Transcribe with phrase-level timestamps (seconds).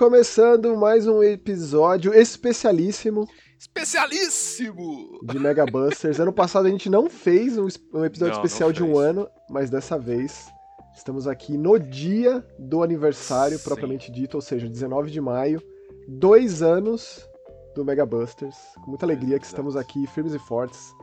[0.00, 3.28] Começando mais um episódio especialíssimo.
[3.58, 5.20] Especialíssimo!
[5.22, 6.18] De Mega Busters.
[6.18, 9.28] ano passado a gente não fez um, um episódio não, especial não de um ano,
[9.50, 10.50] mas dessa vez
[10.96, 13.64] estamos aqui no dia do aniversário Sim.
[13.64, 15.62] propriamente dito, ou seja, 19 de maio.
[16.08, 17.28] Dois anos
[17.74, 18.56] do Mega Busters.
[18.82, 20.94] Com muita alegria que estamos aqui, firmes e fortes.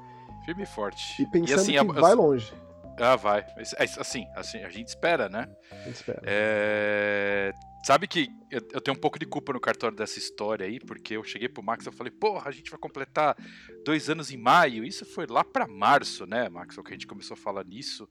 [0.43, 1.21] Firme e forte.
[1.21, 2.51] E pensando e assim, que vai longe.
[2.97, 3.41] Ah, vai.
[3.41, 5.47] É, assim, assim, a gente espera, né?
[5.71, 6.21] A gente espera.
[6.23, 7.53] É...
[7.85, 11.15] Sabe que eu, eu, tenho um pouco de culpa no cartório dessa história aí, porque
[11.15, 13.37] eu cheguei pro Max e falei, porra, a gente vai completar
[13.85, 14.83] dois anos em maio.
[14.83, 16.75] Isso foi lá para março, né, Max?
[16.75, 18.09] Que a gente começou a falar nisso.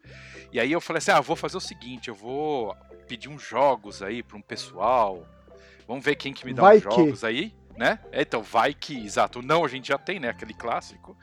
[0.53, 2.75] E aí eu falei assim: ah, vou fazer o seguinte, eu vou
[3.07, 5.27] pedir uns jogos aí pra um pessoal.
[5.87, 6.95] Vamos ver quem que me dá vai uns que...
[6.95, 7.99] jogos aí né?
[8.11, 11.17] É, então, vai que, exato, não a gente já tem, né, aquele clássico.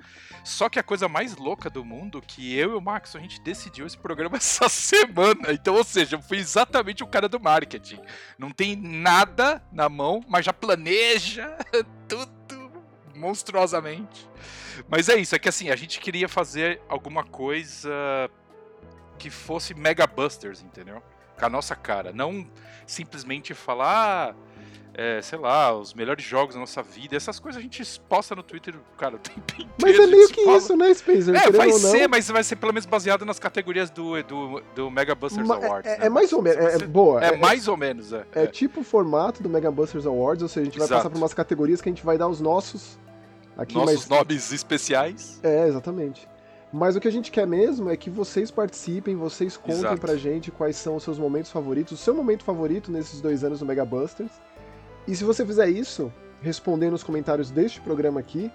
[0.44, 3.42] Só que a coisa mais louca do mundo, que eu e o Max, a gente
[3.42, 5.52] decidiu esse programa essa semana.
[5.52, 8.00] Então, ou seja, eu fui exatamente o cara do marketing.
[8.38, 11.58] Não tem nada na mão, mas já planeja
[12.08, 12.72] tudo
[13.16, 14.30] monstruosamente.
[14.90, 18.30] Mas é isso, é que assim, a gente queria fazer alguma coisa
[19.18, 21.02] que fosse Mega Busters, entendeu?
[21.38, 22.12] Com a nossa cara.
[22.12, 22.46] Não
[22.86, 24.32] simplesmente falar.
[24.32, 24.36] Ah,
[24.96, 27.16] é, sei lá, os melhores jogos da nossa vida.
[27.16, 29.72] Essas coisas a gente posta no Twitter, cara, o tempo inteiro.
[29.82, 30.58] Mas é meio que fala...
[30.58, 31.36] isso, né, Spencer?
[31.36, 35.16] É, vai ser, mas vai ser pelo menos baseado nas categorias do, do, do Mega
[35.16, 35.92] Busters Ma Awards.
[35.92, 36.06] É, né?
[36.06, 37.24] é, mais ou menos, é, boa.
[37.24, 38.26] É, é, mais ou menos, é.
[38.34, 41.00] É, tipo o formato do Mega Busters Awards, ou seja, a gente vai Exato.
[41.00, 43.00] passar por umas categorias que a gente vai dar os nossos.
[43.58, 44.10] Aqui, nossos mas...
[44.10, 45.40] nomes especiais.
[45.44, 46.28] É, exatamente.
[46.74, 50.02] Mas o que a gente quer mesmo é que vocês participem, vocês contem Exato.
[50.02, 53.60] pra gente quais são os seus momentos favoritos, o seu momento favorito nesses dois anos
[53.60, 54.32] do Mega Busters.
[55.08, 58.52] E se você fizer isso, respondendo os comentários deste programa aqui,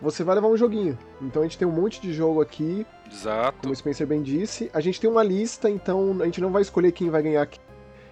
[0.00, 0.98] você vai levar um joguinho.
[1.20, 2.84] Então a gente tem um monte de jogo aqui.
[3.10, 3.60] Exato.
[3.60, 4.68] Como o Spencer bem disse.
[4.74, 7.60] A gente tem uma lista, então a gente não vai escolher quem vai ganhar aqui.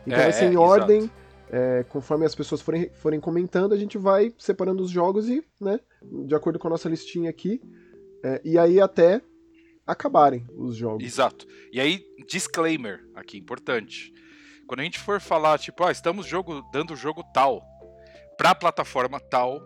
[0.06, 1.10] Então é, vai ser em é, ordem.
[1.52, 5.80] É, conforme as pessoas forem, forem comentando, a gente vai separando os jogos e, né,
[6.00, 7.60] de acordo com a nossa listinha aqui.
[8.22, 9.20] É, e aí até
[9.84, 11.04] acabarem os jogos.
[11.04, 11.44] Exato.
[11.72, 14.12] E aí, disclaimer aqui, importante.
[14.68, 17.60] Quando a gente for falar, tipo, ah, estamos jogo, dando jogo tal,
[18.40, 19.60] pra plataforma tal,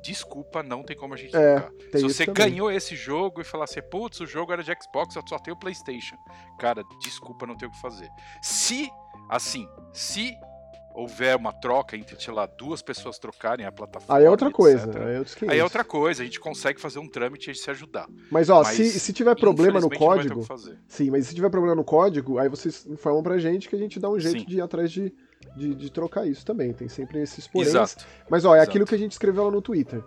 [0.00, 3.82] desculpa, não tem como a gente é, Se você ganhou esse jogo e falar assim,
[3.82, 6.14] putz, o jogo era de Xbox, eu só tenho o PlayStation.
[6.56, 8.08] Cara, desculpa, não tem o que fazer.
[8.40, 8.88] Se,
[9.28, 10.36] assim, se
[10.94, 14.16] houver uma troca entre, sei lá, duas pessoas trocarem a plataforma.
[14.16, 14.88] Aí é outra coisa.
[15.00, 18.06] Aí é, aí é outra coisa, a gente consegue fazer um trâmite e se ajudar.
[18.30, 20.46] Mas ó, mas, se, se tiver problema no código.
[20.86, 23.98] Sim, mas se tiver problema no código, aí vocês informam pra gente que a gente
[23.98, 24.46] dá um jeito sim.
[24.46, 25.12] de ir atrás de
[25.56, 26.72] de, de trocar isso também.
[26.72, 27.68] Tem sempre esses poréns.
[27.68, 28.06] Exato.
[28.28, 28.70] Mas, ó, é Exato.
[28.70, 30.02] aquilo que a gente escreveu lá no Twitter.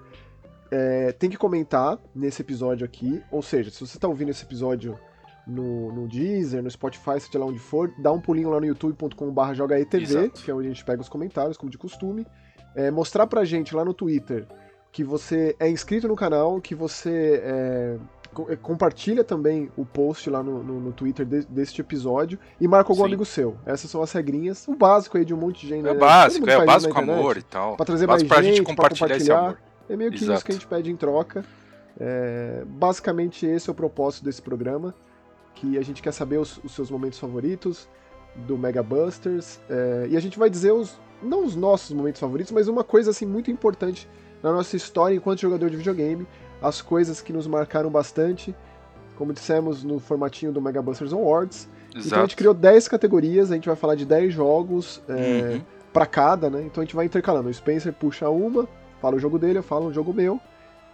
[0.71, 3.21] É, tem que comentar nesse episódio aqui.
[3.31, 4.97] Ou seja, se você está ouvindo esse episódio
[5.45, 9.53] no, no Deezer, no Spotify, seja lá onde for, dá um pulinho lá no youtube.com.br
[9.53, 12.25] jogaetv, que é onde a gente pega os comentários, como de costume.
[12.75, 14.47] É, mostrar pra gente lá no Twitter
[14.91, 17.97] que você é inscrito no canal, que você é,
[18.61, 23.03] compartilha também o post lá no, no, no Twitter de, deste episódio e marca algum
[23.03, 23.07] Sim.
[23.07, 23.57] amigo seu.
[23.65, 24.67] Essas são as regrinhas.
[24.67, 25.87] O básico aí de um monte de gente.
[25.87, 25.99] É né?
[25.99, 27.75] básico, é básico amor e tal.
[27.75, 29.17] Pra trazer mais pra gente, gente compartilhar, compartilhar.
[29.17, 29.57] Esse amor.
[29.89, 30.33] É meio que Exato.
[30.33, 31.45] isso que a gente pede em troca.
[31.99, 34.93] É, basicamente esse é o propósito desse programa,
[35.53, 37.87] que a gente quer saber os, os seus momentos favoritos
[38.35, 42.51] do Mega Busters é, e a gente vai dizer os não os nossos momentos favoritos,
[42.51, 44.07] mas uma coisa assim muito importante
[44.43, 46.27] na nossa história enquanto jogador de videogame,
[46.61, 48.55] as coisas que nos marcaram bastante,
[49.17, 51.69] como dissemos no formatinho do Mega Busters Awards.
[51.89, 52.07] Exato.
[52.07, 55.13] Então a gente criou 10 categorias, a gente vai falar de 10 jogos é,
[55.53, 55.61] uhum.
[55.93, 56.61] para cada, né?
[56.63, 57.49] Então a gente vai intercalando.
[57.49, 58.67] O Spencer puxa uma,
[59.01, 60.39] fala o jogo dele, eu falo o jogo meu.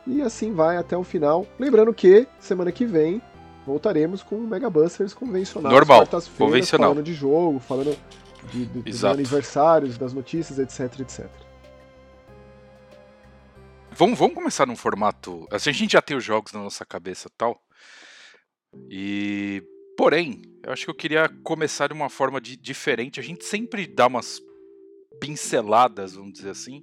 [0.05, 1.45] E assim vai até o final.
[1.59, 3.21] Lembrando que semana que vem
[3.65, 5.71] voltaremos com o Mega Busters convencional.
[5.71, 6.07] Normal,
[6.37, 6.91] convencional.
[6.91, 7.95] Falando de jogo, falando
[8.51, 11.50] de, de, de aniversários, das notícias, etc, etc.
[14.01, 15.47] Vamos, vamos começar num formato.
[15.51, 17.61] Assim, a gente já tem os jogos na nossa cabeça tal.
[18.89, 19.61] E.
[19.95, 23.19] Porém, eu acho que eu queria começar de uma forma de, diferente.
[23.19, 24.41] A gente sempre dá umas
[25.19, 26.81] pinceladas, vamos dizer assim,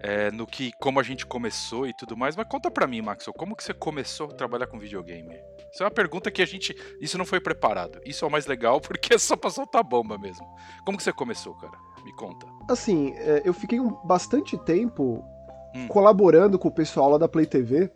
[0.00, 2.34] é, no que como a gente começou e tudo mais.
[2.34, 5.36] Mas conta pra mim, Maxwell, como que você começou a trabalhar com videogame?
[5.72, 6.74] Isso é uma pergunta que a gente.
[7.00, 8.00] Isso não foi preparado.
[8.04, 10.44] Isso é o mais legal porque é só pra soltar bomba mesmo.
[10.84, 11.78] Como que você começou, cara?
[12.04, 12.44] Me conta.
[12.68, 15.24] Assim, é, eu fiquei bastante tempo
[15.84, 15.88] hum.
[15.88, 17.90] colaborando com o pessoal lá da Play TV,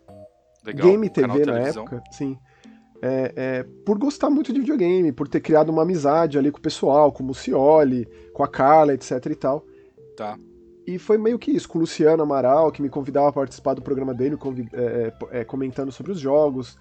[0.65, 0.87] Legal.
[0.87, 2.37] Game TV na época, sim.
[3.01, 6.61] É, é, por gostar muito de videogame, por ter criado uma amizade ali com o
[6.61, 9.65] pessoal, com o Cioli, com a Carla, etc e tal.
[10.15, 10.37] Tá.
[10.87, 13.81] E foi meio que isso, com o Luciano Amaral, que me convidava a participar do
[13.81, 14.37] programa dele,
[14.71, 16.77] é, é, é, comentando sobre os jogos.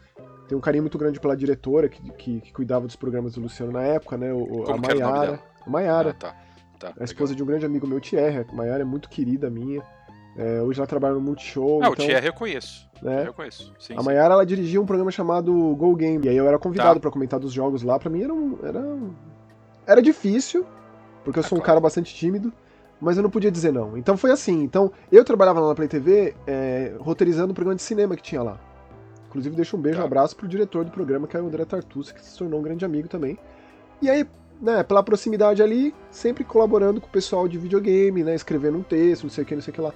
[0.49, 3.73] Tem um carinho muito grande pela diretora, que, que, que cuidava dos programas do Luciano
[3.73, 4.33] na época, né?
[4.33, 5.41] O, a Maiara.
[5.67, 6.11] Maiara.
[6.11, 6.37] Ah, tá.
[6.79, 6.93] tá.
[7.01, 8.47] A esposa de um grande amigo meu, Thierry.
[8.49, 9.83] A Maiara é muito querida minha.
[10.37, 11.81] É, hoje ela trabalha no Multishow.
[11.83, 12.89] Ah, então, o Thierry eu conheço.
[13.03, 13.25] né?
[13.27, 13.73] Eu conheço.
[13.79, 14.03] Sim, A.
[14.03, 16.25] Mayara, ela dirigia um programa chamado Go Game.
[16.25, 17.01] E aí eu era convidado Tá.
[17.01, 17.99] pra comentar dos jogos lá.
[17.99, 19.11] Pra mim era um, era um-
[19.87, 20.65] Era difícil,
[21.25, 21.67] porque eu Ah, sou um claro.
[21.67, 22.53] cara bastante tímido.
[23.01, 23.99] Mas eu não podia dizer não.
[23.99, 24.63] Então foi assim.
[24.63, 28.41] Então, eu trabalhava lá na Play TV, é, roteirizando um programa de cinema que tinha
[28.43, 28.61] lá.
[29.29, 30.07] Inclusive, deixo um beijo, um Tá.
[30.07, 32.85] abraço pro diretor do programa, que é o André Tartucci, que se tornou um grande
[32.85, 33.37] amigo também.
[34.01, 34.25] E aí,
[34.61, 39.25] né, pela proximidade ali, sempre colaborando com o pessoal de videogame, né, escrevendo um texto,
[39.25, 39.93] não sei o que, não sei o que lá.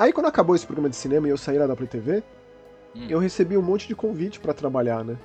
[0.00, 2.22] Aí, quando acabou esse programa de cinema e eu saí lá da Play TV,
[2.96, 3.06] Hum.
[3.10, 5.16] eu recebi um monte de convite pra trabalhar, né,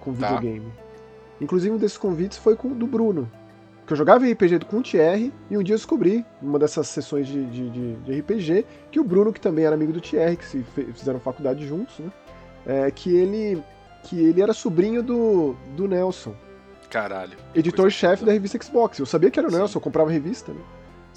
[0.00, 0.28] com Tá.
[0.28, 0.72] videogame.
[1.40, 3.28] Inclusive, um desses convites foi com do Bruno.
[3.84, 7.26] Que eu jogava RPG com o Thierry, e um dia eu descobri, numa dessas sessões
[7.26, 10.44] de, de, de- de RPG, que o Bruno, que também era amigo do Thierry, que
[10.44, 10.62] se
[10.94, 12.12] fizeram faculdade juntos, né?
[12.66, 13.60] é, que ele
[14.04, 16.32] que ele era sobrinho do, do Nelson,
[16.88, 17.36] Caralho.
[17.54, 18.96] editor-chefe da revista Xbox.
[18.98, 19.56] Eu sabia que era o Sim.
[19.58, 20.60] Nelson, eu comprava revista, né?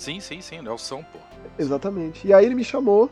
[0.02, 0.62] Sim, sim, sim.
[0.64, 1.20] Nelson, pô.
[1.60, 2.26] Exatamente.
[2.28, 3.08] E aí ele me chamou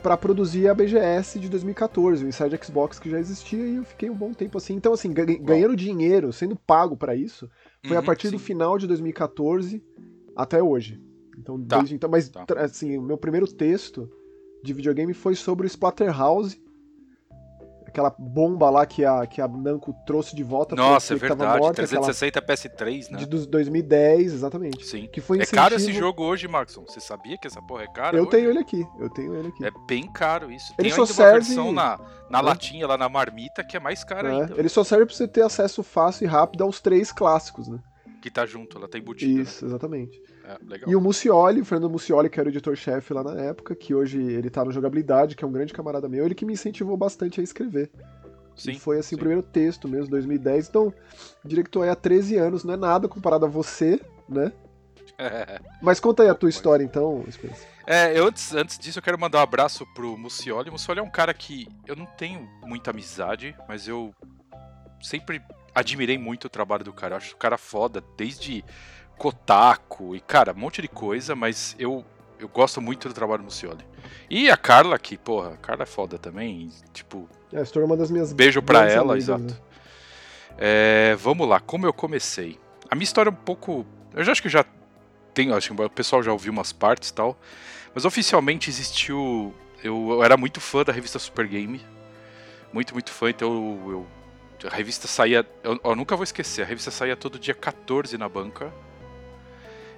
[0.00, 4.08] pra produzir a BGS de 2014, o Inside Xbox que já existia, e eu fiquei
[4.08, 4.74] um bom tempo assim.
[4.74, 7.50] Então, assim, ga- ganhando dinheiro, sendo pago pra isso,
[7.82, 8.44] foi a Uhum, partir do sim.
[8.44, 9.82] final de 2014
[10.36, 11.02] até hoje.
[11.36, 12.46] Então, Tá, desde então, mas tá.
[12.58, 14.08] assim, o meu primeiro texto
[14.62, 16.62] de videogame foi sobre o Splatterhouse,
[17.94, 21.60] aquela bomba lá que a, que a Namco trouxe de volta Nossa, é verdade.
[21.60, 23.18] morta, aquela 360 PS3, né?
[23.18, 24.84] de dos 2010, exatamente.
[24.84, 25.06] Sim.
[25.06, 26.84] Que foi É caro esse incentivo- jogo hoje, Maxon.
[26.88, 28.16] Você sabia que essa porra é cara?
[28.16, 28.30] Eu hoje?
[28.32, 29.64] tenho ele aqui, eu tenho ele aqui.
[29.64, 30.74] É bem caro isso.
[30.76, 31.98] Ele Tem só serve- versão na,
[32.28, 32.42] na Hã?
[32.42, 34.54] latinha, lá na marmita, que é mais cara É, ainda.
[34.58, 37.78] ele só serve pra você ter acesso fácil e rápido aos três clássicos, né?
[38.24, 39.42] Que tá junto, ela tá embutida.
[39.42, 40.18] Isso, exatamente.
[40.18, 40.56] Né?
[40.58, 40.88] É, legal.
[40.90, 44.18] E o Mucioli, o Fernando Mucioli, que era o editor-chefe lá na época, que hoje
[44.18, 47.38] ele tá no Jogabilidade, que é um grande camarada meu, ele que me incentivou bastante
[47.38, 47.90] a escrever.
[48.56, 48.70] Sim.
[48.70, 49.16] E foi assim sim.
[49.16, 50.70] o primeiro texto mesmo, 2010.
[50.70, 50.90] Então,
[51.70, 54.52] tô aí há 13 anos, não é nada comparado a você, né?
[55.82, 57.68] Mas conta aí a tua história então, Spencer.
[57.86, 60.70] É, eu antes, antes disso eu quero mandar um abraço pro Mucioli.
[60.70, 64.14] O Mucioli é um cara que eu não tenho muita amizade, mas eu
[65.02, 65.42] sempre
[65.74, 67.14] admirei muito o trabalho do cara.
[67.14, 68.64] Eu acho o cara foda, desde
[69.18, 72.04] Kotaku e, cara, um monte de coisa, mas eu,
[72.38, 73.84] eu gosto muito do trabalho do Mucioli.
[74.28, 77.96] E a Carla, que, porra, a Carla é foda também, e, tipo, É, se uma
[77.96, 79.54] das minhas Beijo pra ela, amigas, exato.
[79.54, 79.60] né?
[80.56, 82.58] É, vamos lá, como eu comecei?
[82.90, 83.84] A minha história é um pouco.
[84.12, 84.64] Eu já acho que já
[85.32, 87.36] tenho, acho que o pessoal já ouviu umas partes e tal.
[87.94, 89.52] Mas oficialmente existiu.
[89.82, 91.80] Eu, eu era muito fã da revista Super Game.
[92.72, 93.90] Muito, muito fã, então eu.
[93.90, 94.06] eu-
[94.64, 95.46] a revista saía.
[95.62, 98.72] Eu, eu nunca vou esquecer, a revista saía todo dia 14 na banca.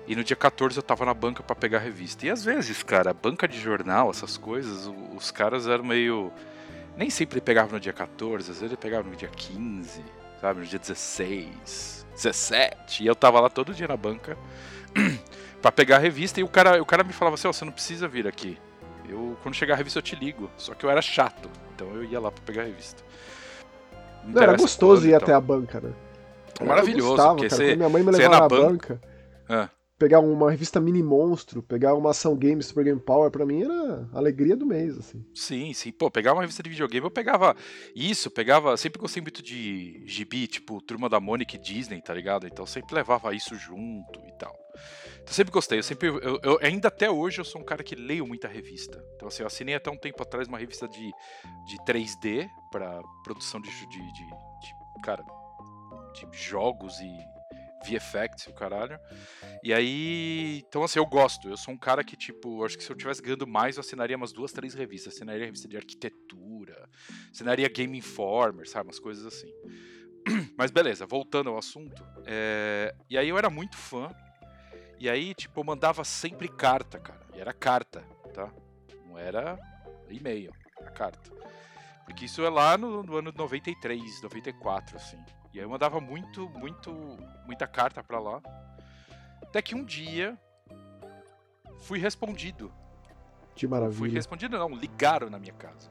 [0.06, 2.26] E no dia 14 eu tava na banca pra pegar a revista.
[2.26, 6.32] E às vezes, cara, banca de jornal, essas coisas, os caras eram meio.
[6.96, 10.02] Nem sempre pegavam no dia 14, às vezes ele pegava no dia 15,
[10.40, 13.02] sabe, no dia 16, 17.
[13.02, 14.38] E eu tava lá todo dia na banca
[15.60, 17.72] pra pegar a revista e o cara, o cara me falava assim, ó, você não
[17.72, 18.58] precisa vir aqui.
[19.08, 20.50] Eu, quando chegar a revista eu te ligo.
[20.56, 23.02] Só que eu era chato, então eu ia lá pra pegar a revista.
[24.26, 25.22] Não, era gostoso quando ir tal.
[25.22, 25.92] até a banca, né?
[26.64, 27.48] Maravilhoso, Eu gostava, cara.
[27.50, 29.00] você- minha mãe me levava na na banca- banca,
[29.48, 29.68] Ah.
[29.98, 34.08] pegar uma revista Mini Monstro, pegar uma ação game Super Game Power, pra mim era
[34.12, 35.22] a alegria do mês, assim.
[35.34, 35.92] Sim, sim.
[35.92, 37.54] Pô, pegar uma revista de videogame, eu pegava
[37.94, 38.76] isso, pegava.
[38.76, 42.46] Sempre gostei muito de gibi, tipo Turma da Mônica e Disney, tá ligado?
[42.46, 44.54] Então sempre levava isso junto e tal.
[45.26, 45.78] Então sempre gostei.
[45.78, 46.06] Eu sempre.
[46.06, 49.04] Eu, eu- ainda até hoje eu sou um cara que leio muita revista.
[49.16, 51.10] Então, assim, eu assinei até um tempo atrás uma revista de,
[51.66, 55.24] de 3D pra produção de, de, de, de- Cara.
[56.14, 57.18] De jogos e
[57.88, 58.98] VFX o caralho.
[59.64, 61.48] E aí, então assim, eu gosto.
[61.48, 64.16] Eu sou um cara que, tipo, acho que se eu tivesse ganhando mais, eu assinaria
[64.16, 65.14] umas duas, três revistas.
[65.14, 66.88] Assinaria revista de arquitetura,
[67.32, 68.86] assinaria Game Informer, sabe?
[68.86, 69.52] Umas coisas assim.
[70.56, 72.02] Mas beleza, voltando ao assunto.
[72.26, 74.08] é, E aí eu era muito fã.
[74.98, 77.20] E aí, tipo, eu mandava sempre carta, cara.
[77.34, 78.50] E era carta, tá?
[79.06, 79.58] Não era
[80.08, 81.30] e-mail, era carta.
[82.04, 85.22] Porque isso é lá no, no ano 93, 94, assim.
[85.52, 86.92] E aí eu mandava muito, muito,
[87.44, 88.40] muita carta pra lá.
[89.42, 90.38] Até que um dia
[91.80, 92.72] fui respondido.
[93.54, 94.12] Que Fui maravilha.
[94.14, 95.90] respondido, não, ligaram na minha casa.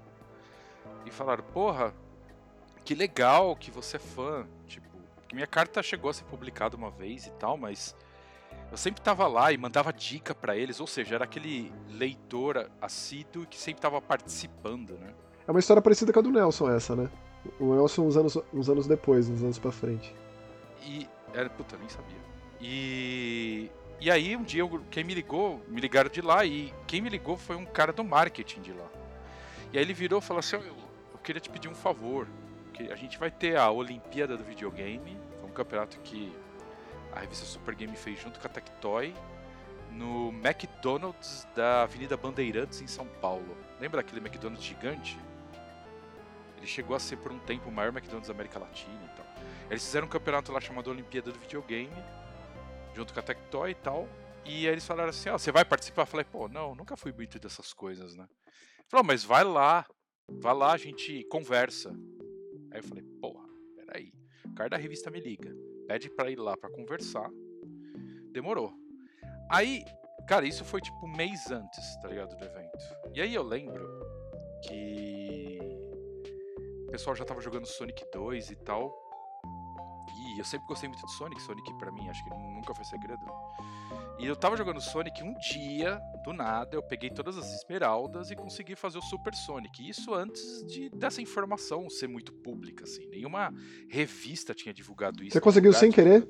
[1.05, 1.93] E falaram, porra,
[2.83, 4.47] que legal que você é fã.
[4.67, 4.87] Tipo,
[5.27, 7.95] que minha carta chegou a ser publicada uma vez e tal, mas
[8.75, 13.45] eu sempre tava lá e mandava dica pra eles, ou seja, era aquele leitor assíduo
[13.47, 15.13] que sempre tava participando, né?
[15.47, 17.09] É uma história parecida com a do Nelson, essa, né?
[17.57, 20.13] O Nelson uns anos, uns anos depois, uns anos pra frente.
[20.83, 21.07] E.
[21.33, 22.17] Era, puta, nem sabia.
[22.59, 23.71] E.
[24.01, 27.07] E aí, um dia, eu- quem me ligou, me ligaram de lá, e quem me
[27.09, 28.87] ligou foi um cara do marketing de lá.
[29.71, 30.75] E aí ele virou e falou assim: "Ó, eu,
[31.13, 32.27] eu queria te pedir um favor.
[32.73, 36.35] Que a gente vai ter a Olimpíada do Videogame, um campeonato que
[37.15, 39.13] a revista Super Game fez junto com a Tectoy
[39.91, 43.57] no McDonald's da Avenida Bandeirantes em São Paulo.
[43.79, 45.17] Lembra aquele McDonald's gigante?
[46.57, 49.25] Ele chegou a ser por um tempo o maior McDonald's da América Latina e tal.
[49.69, 51.95] Eles fizeram um campeonato lá chamado Olimpíada do Videogame,
[52.93, 54.07] junto com a Tectoy e tal.
[54.43, 56.03] E aí eles falaram assim: Ó, oh, você vai participar?
[56.03, 58.27] Eu falei: pô, não, nunca fui muito dessas coisas, né?
[58.77, 59.85] Ele falou: mas vai lá,
[60.29, 61.89] vai lá, a gente conversa.
[62.71, 64.13] Aí eu falei: porra, peraí.
[64.45, 65.55] O cara da revista me liga,
[65.87, 67.29] pede pra ir lá pra conversar.
[68.31, 68.73] Demorou.
[69.49, 69.83] Aí,
[70.27, 72.77] cara, isso foi tipo um mês antes, tá ligado, do evento.
[73.13, 73.87] E aí eu lembro
[74.63, 75.59] que
[76.87, 79.04] o pessoal já tava jogando Sonic 2 e tal.
[80.35, 83.25] E eu sempre gostei muito de Sonic, Sonic para mim acho que nunca foi segredo.
[84.19, 88.35] E eu tava jogando Sonic um dia, do nada, eu peguei todas as esmeraldas e
[88.35, 89.87] consegui fazer o Super Sonic.
[89.87, 93.07] Isso antes de dessa informação ser muito pública, assim.
[93.07, 93.53] Nenhuma
[93.89, 95.33] revista tinha divulgado isso.
[95.33, 96.27] Você conseguiu sem querer?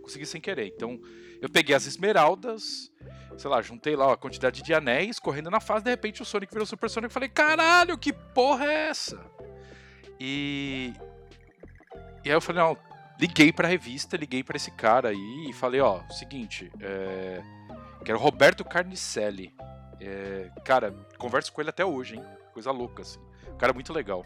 [0.00, 0.68] Consegui sem querer.
[0.68, 1.00] Então,
[1.40, 2.92] eu peguei as esmeraldas,
[3.36, 6.52] sei lá, juntei lá a quantidade de anéis, correndo na fase, de repente o Sonic
[6.52, 7.10] virou Super Sonic.
[7.10, 9.20] Eu falei, caralho, que porra é essa?
[10.18, 10.92] E.
[12.24, 12.76] E aí eu falei, não,
[13.20, 17.42] liguei pra revista, liguei para esse cara aí e falei, ó, seguinte, é...
[18.02, 19.54] quero Roberto Carnicelli.
[20.00, 20.50] É...
[20.64, 22.24] Cara, converso com ele até hoje, hein?
[22.54, 23.20] Coisa louca, assim.
[23.48, 24.24] O cara muito legal.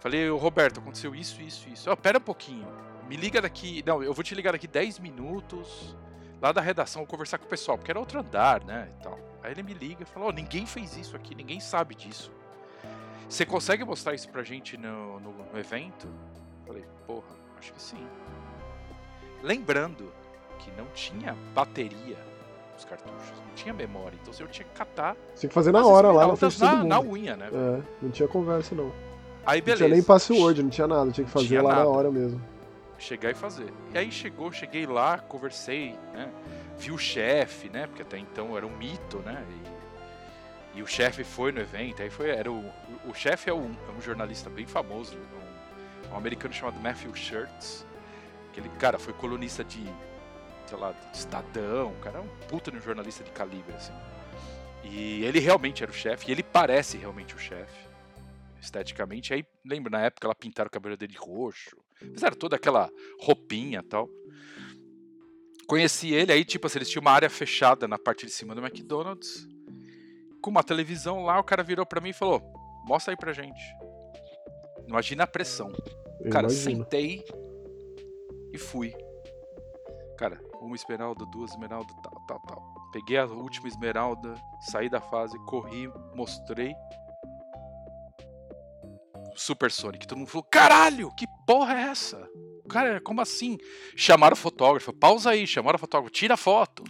[0.00, 1.90] Falei, Roberto, aconteceu isso, isso, isso.
[1.90, 2.66] Ó, pera um pouquinho.
[3.06, 3.84] Me liga daqui.
[3.86, 5.94] Não, eu vou te ligar daqui 10 minutos.
[6.40, 8.88] Lá da redação, vou conversar com o pessoal, porque era outro andar, né?
[8.90, 9.18] E tal.
[9.42, 12.32] Aí ele me liga e falou: oh, ninguém fez isso aqui, ninguém sabe disso.
[13.28, 16.08] Você consegue mostrar isso pra gente no, no, no evento?
[16.66, 18.06] Falei, porra, acho que sim.
[19.42, 20.12] Lembrando
[20.58, 22.18] que não tinha bateria
[22.74, 25.16] nos cartuchos, não tinha memória, então eu tinha que catar.
[25.36, 27.48] Tinha que fazer na hora lá na frente na, na unha, né?
[27.52, 28.92] É, não tinha conversa não.
[29.46, 29.84] Aí beleza.
[29.84, 31.84] Não tinha nem password, não tinha nada, tinha que fazer lá nada.
[31.84, 32.42] na hora mesmo.
[32.98, 33.72] Chegar e fazer.
[33.92, 36.30] E aí chegou, cheguei lá, conversei, né?
[36.78, 37.86] Vi o chefe, né?
[37.86, 39.44] Porque até então era um mito, né?
[39.50, 39.72] E
[40.74, 42.64] e o chefe foi no evento, aí foi, era o,
[43.04, 45.51] o chefe é um, é um jornalista bem famoso, um,
[46.12, 47.86] um, americano chamado Matthew Shirts,
[48.52, 49.84] que ele, cara, foi colunista de,
[50.66, 53.92] sei lá, de Estadão, cara, é um puta de um jornalista de calibre, assim.
[54.84, 57.88] E ele realmente era o chefe, e ele parece realmente o chefe,
[58.60, 59.32] esteticamente.
[59.32, 62.90] Aí, lembra, na época, ela pintaram o cabelo dele roxo, fizeram toda aquela
[63.20, 64.08] roupinha e tal.
[65.66, 68.60] Conheci ele, aí, tipo assim, eles tinham uma área fechada na parte de cima do
[68.60, 69.46] McDonald's,
[70.42, 72.42] com uma televisão lá, o cara virou para mim e falou:
[72.84, 73.62] mostra aí pra gente.
[74.86, 75.72] Imagina a pressão.
[76.24, 76.84] Eu cara, imagino.
[76.84, 77.24] sentei
[78.52, 78.94] e fui.
[80.16, 82.74] Cara, uma esmeralda, duas esmeraldas, tal, tal, tal.
[82.92, 86.74] Peguei a última esmeralda, saí da fase, corri, mostrei.
[89.34, 90.06] Super Sonic.
[90.06, 92.28] Todo mundo falou: caralho, que porra é essa?
[92.68, 93.58] Cara, como assim?
[93.96, 96.84] Chamaram o fotógrafo, pausa aí, chamaram o fotógrafo, tira a foto.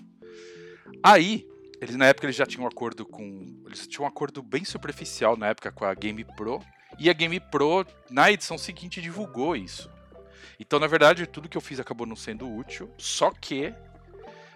[1.02, 1.46] Aí,
[1.80, 3.62] eles na época eles já tinham um acordo com.
[3.66, 6.60] Eles tinham um acordo bem superficial na época com a Game Pro.
[6.98, 9.90] E a Game Pro, na edição seguinte, divulgou isso.
[10.58, 12.90] Então, na verdade, tudo que eu fiz acabou não sendo útil.
[12.96, 13.74] Só que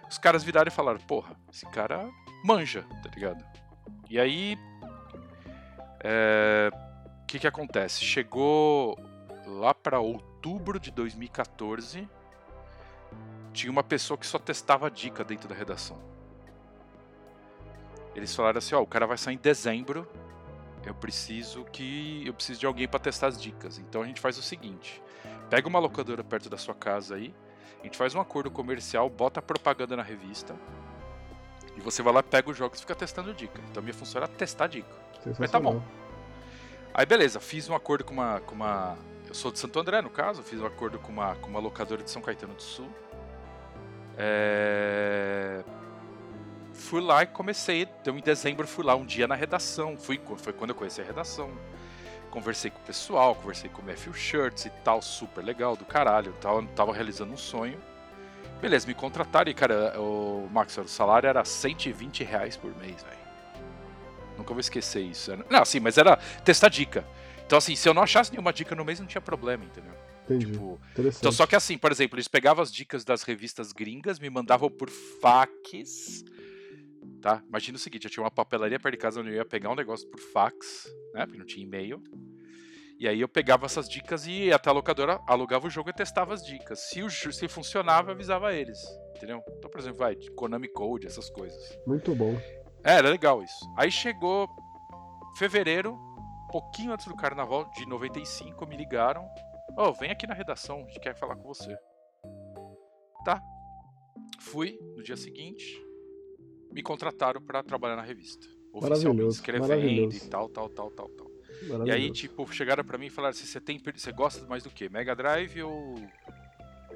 [0.09, 2.09] os caras viraram e falaram: Porra, esse cara
[2.43, 3.43] manja, tá ligado?
[4.09, 4.57] E aí.
[5.99, 6.69] É,
[7.23, 8.03] o que que acontece?
[8.03, 8.97] Chegou
[9.45, 12.07] lá para outubro de 2014.
[13.51, 15.99] Tinha uma pessoa que só testava dica dentro da redação.
[18.15, 20.09] Eles falaram assim, ó, o cara vai sair em dezembro.
[20.85, 23.77] Eu preciso que eu preciso de alguém para testar as dicas.
[23.77, 25.01] Então a gente faz o seguinte:
[25.49, 27.33] pega uma locadora perto da sua casa aí,
[27.79, 30.55] a gente faz um acordo comercial, bota a propaganda na revista.
[31.75, 33.61] E você vai lá, pega os jogos e fica testando dica.
[33.69, 34.89] Então a minha função era testar dica.
[35.37, 35.81] Mas tá bom.
[36.93, 38.97] Aí beleza, fiz um acordo com uma, com uma.
[39.27, 42.01] Eu sou de Santo André, no caso, fiz um acordo com uma, com uma locadora
[42.01, 42.89] de São Caetano do Sul.
[44.17, 45.63] É
[46.77, 47.87] fui lá e comecei.
[48.01, 49.97] Então, em dezembro, fui lá um dia na redação.
[49.97, 51.51] Fui, foi quando eu conheci a redação.
[52.29, 56.33] Conversei com o pessoal, conversei com o Matthew Shirts e tal, super legal, do caralho.
[56.33, 57.79] Tava, tava realizando um sonho.
[58.61, 63.27] Beleza, me contrataram e, cara, o Max, o salário era 120 reais por mês, velho.
[64.37, 65.31] Nunca vou esquecer isso.
[65.49, 67.05] Não, assim, mas era testar dica.
[67.45, 69.93] Então, assim, se eu não achasse nenhuma dica no mês, não tinha problema, entendeu?
[70.25, 70.51] Entendi.
[70.51, 74.29] Tipo, então, só que assim, por exemplo, eles pegavam as dicas das revistas gringas, me
[74.29, 76.25] mandavam por fax
[77.21, 77.43] tá?
[77.47, 79.75] Imagina o seguinte, eu tinha uma papelaria perto de casa onde eu ia pegar um
[79.75, 81.25] negócio por fax, né?
[81.25, 82.01] Porque não tinha e-mail.
[82.99, 85.93] E aí eu pegava essas dicas e ia até a locadora, alugava o jogo e
[85.93, 86.89] testava as dicas.
[86.89, 88.79] Se, o, se funcionava, avisava eles.
[89.15, 89.43] Entendeu?
[89.57, 91.77] Então, por exemplo, vai, Konami Code, essas coisas.
[91.85, 92.35] Muito bom.
[92.83, 93.71] É, era legal isso.
[93.77, 94.49] Aí chegou
[95.37, 95.95] fevereiro,
[96.51, 99.23] pouquinho antes do carnaval de 95, me ligaram.
[99.77, 101.77] Ô, oh, vem aqui na redação, a gente quer falar com você.
[103.23, 103.39] Tá.
[104.39, 105.79] Fui no dia seguinte,
[106.77, 108.47] me contrataram para trabalhar na revista.
[108.71, 111.27] Oficialmente escrevendo e tal, tal, tal, tal, tal.
[111.87, 114.69] E aí, tipo, chegaram para mim e falaram assim: você tem, você gosta mais do
[114.69, 114.87] que?
[114.87, 115.95] Mega Drive ou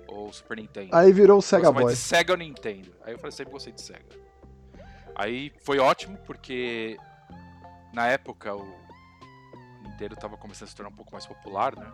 [0.07, 0.95] ou Super Nintendo?
[0.95, 1.93] Aí virou o Sega Boy.
[1.93, 2.93] de Sega ou Nintendo?
[3.03, 4.05] Aí eu falei, sempre gostei de Sega.
[5.15, 6.95] Aí foi ótimo porque
[7.91, 8.75] na época o
[9.81, 11.91] Nintendo tava começando a se tornar um pouco mais popular, né?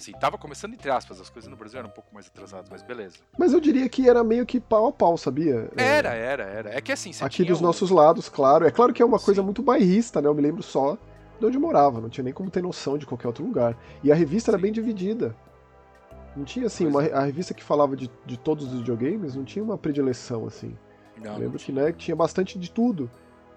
[0.00, 2.82] Assim, tava começando entre aspas, as coisas no Brasil eram um pouco mais atrasadas, mas
[2.82, 3.16] beleza.
[3.36, 5.68] Mas eu diria que era meio que pau a pau, sabia?
[5.76, 5.82] É.
[5.82, 6.76] Era, era, era.
[6.76, 7.62] É que assim, Aqui dos o...
[7.62, 8.64] nossos lados, claro.
[8.64, 9.24] É claro que é uma Sim.
[9.24, 10.28] coisa muito bairrista, né?
[10.28, 10.96] Eu me lembro só
[11.40, 13.76] de onde eu morava, não tinha nem como ter noção de qualquer outro lugar.
[14.02, 14.54] E a revista Sim.
[14.54, 15.34] era bem dividida.
[16.36, 17.12] Não tinha, assim, uma, é.
[17.12, 20.76] a revista que falava de, de todos os videogames, não tinha uma predileção, assim.
[21.16, 23.10] Não, eu lembro que, né, tinha bastante de tudo.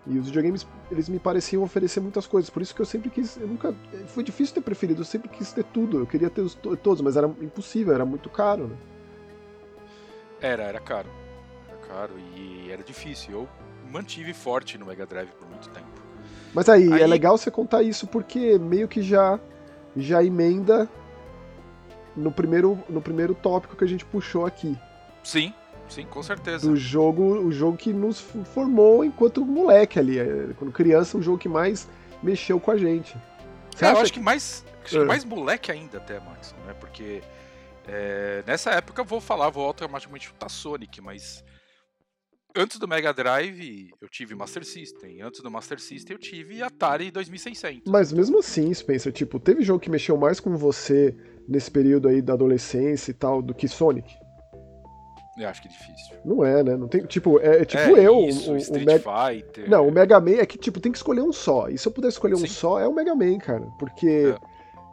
[0.05, 3.38] E os videogames, eles me pareciam oferecer muitas coisas, por isso que eu sempre quis,
[3.38, 3.75] eu nunca,
[4.08, 7.15] foi difícil ter preferido, eu sempre quis ter tudo, eu queria ter os, todos, mas
[7.15, 8.77] era impossível, era muito caro, né?
[10.41, 11.08] Era, era caro,
[11.67, 13.50] era caro e era difícil, eu
[13.91, 16.01] mantive forte no Mega Drive por muito tempo.
[16.51, 17.01] Mas aí, é aí...
[17.03, 19.39] é legal você contar isso, porque meio que já,
[19.96, 20.89] já emenda
[22.15, 24.75] no primeiro, no primeiro tópico que a gente puxou aqui.
[25.24, 25.53] Sim,
[25.91, 26.69] Sim, com certeza.
[26.69, 28.21] Do jogo, o jogo que nos
[28.53, 30.17] formou enquanto moleque ali.
[30.17, 31.88] É, quando criança, o jogo que mais
[32.24, 33.13] mexeu com a gente.
[33.75, 33.98] Você é, acha...
[33.98, 35.05] Eu acho que mais, acho que é.
[35.05, 36.74] mais moleque ainda até, Max, né?
[36.79, 37.21] Porque
[37.88, 41.43] é, nessa época eu vou falar, vou automaticamente chutar Sonic, mas
[42.55, 47.12] antes do Mega Drive eu tive Master System, antes do Master System eu tive Atari
[47.12, 47.91] 2600.
[47.91, 51.13] Mas mesmo assim, Spencer, tipo, teve jogo que mexeu mais com você
[51.50, 54.21] nesse período aí da adolescência e tal do que Sonic?
[55.43, 56.17] Eu acho que é difícil.
[56.24, 56.75] não é, né?
[56.75, 58.25] Não tem, tipo, é, é tipo é, eu.
[58.25, 59.70] Isso, o, Street o Fighter.
[59.70, 61.70] Não, o Mega Man é que, tipo, tem que escolher um só.
[61.70, 62.44] E se eu puder escolher Sim.
[62.44, 63.66] um só, é o Mega Man, cara.
[63.79, 64.33] Porque.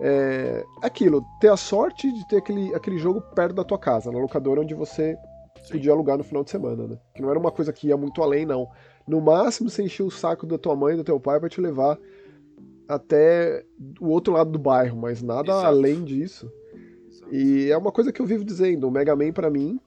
[0.00, 0.64] É.
[0.80, 4.18] é aquilo, ter a sorte de ter aquele, aquele jogo perto da tua casa, na
[4.18, 5.16] locadora onde você
[5.62, 5.72] Sim.
[5.72, 6.98] podia alugar no final de semana, né?
[7.14, 8.68] Que não era uma coisa que ia muito além, não.
[9.06, 11.60] No máximo, você enchia o saco da tua mãe e do teu pai para te
[11.60, 11.98] levar
[12.86, 13.64] até
[14.00, 15.66] o outro lado do bairro, mas nada Exato.
[15.66, 16.50] além disso.
[17.06, 17.34] Exato.
[17.34, 19.78] E é uma coisa que eu vivo dizendo, o Mega Man para mim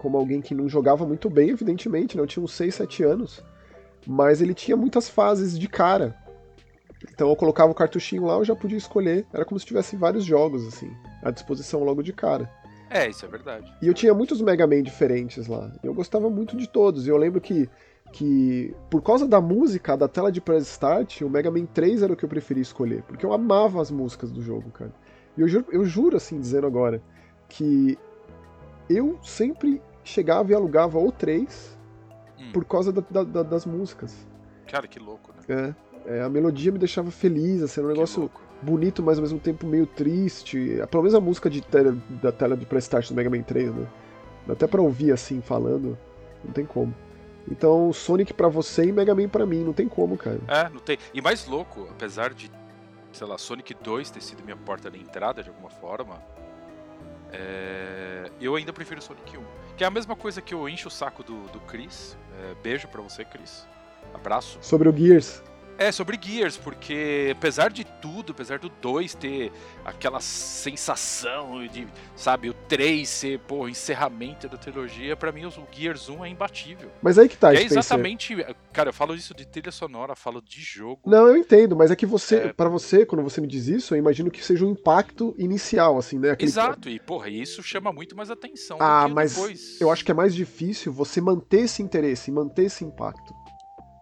[0.00, 2.22] como alguém que não jogava muito bem, evidentemente, né?
[2.22, 3.44] Eu tinha uns 6, 7 anos.
[4.06, 6.16] Mas ele tinha muitas fases de cara.
[7.12, 9.26] Então eu colocava o cartuchinho lá, eu já podia escolher.
[9.30, 10.90] Era como se tivesse vários jogos, assim,
[11.22, 12.50] à disposição logo de cara.
[12.88, 13.70] É, isso é verdade.
[13.82, 15.70] E eu tinha muitos Mega Man diferentes lá.
[15.82, 17.06] Eu gostava muito de todos.
[17.06, 17.68] E eu lembro que,
[18.10, 22.12] que por causa da música, da tela de press start, o Mega Man 3 era
[22.14, 23.02] o que eu preferia escolher.
[23.02, 24.94] Porque eu amava as músicas do jogo, cara.
[25.36, 27.02] E eu juro, eu juro assim, dizendo agora,
[27.50, 27.98] que
[28.88, 31.78] eu sempre chegava e alugava ou três
[32.38, 32.52] hum.
[32.52, 34.26] por causa da, da, das músicas.
[34.66, 35.74] Cara, que louco, né?
[36.06, 38.30] É, é, a melodia me deixava feliz, assim, era um negócio
[38.62, 40.78] bonito, mas ao mesmo tempo meio triste.
[40.90, 43.86] Pelo menos a música de tela, da tela de Prestart do Mega Man 3, né?
[44.48, 45.96] Até pra ouvir assim, falando,
[46.44, 46.94] não tem como.
[47.50, 50.40] Então, Sonic para você e Mega Man para mim, não tem como, cara.
[50.48, 50.98] É, não tem.
[51.12, 52.50] E mais louco, apesar de,
[53.12, 56.22] sei lá, Sonic 2 ter sido minha porta de entrada de alguma forma,
[57.32, 58.30] é...
[58.40, 59.42] eu ainda prefiro Sonic 1.
[59.76, 62.16] Que é a mesma coisa que eu encho o saco do, do Chris.
[62.38, 63.66] É, beijo para você, Chris.
[64.14, 64.58] Abraço.
[64.60, 65.42] Sobre o Gears.
[65.80, 69.50] É, sobre Gears, porque apesar de tudo, apesar do 2 ter
[69.82, 76.10] aquela sensação de, sabe, o 3 ser, pô, encerramento da trilogia, para mim o Gears
[76.10, 76.90] 1 é imbatível.
[77.00, 78.36] Mas aí que tá, É exatamente,
[78.74, 81.00] cara, eu falo isso de trilha sonora, falo de jogo.
[81.06, 82.52] Não, eu entendo, mas é que você, é...
[82.52, 86.18] para você, quando você me diz isso, eu imagino que seja um impacto inicial, assim,
[86.18, 86.32] né?
[86.32, 86.50] Aquele...
[86.50, 88.76] Exato, e porra, isso chama muito mais atenção.
[88.78, 89.80] Ah, mas depois...
[89.80, 93.39] eu acho que é mais difícil você manter esse interesse, manter esse impacto.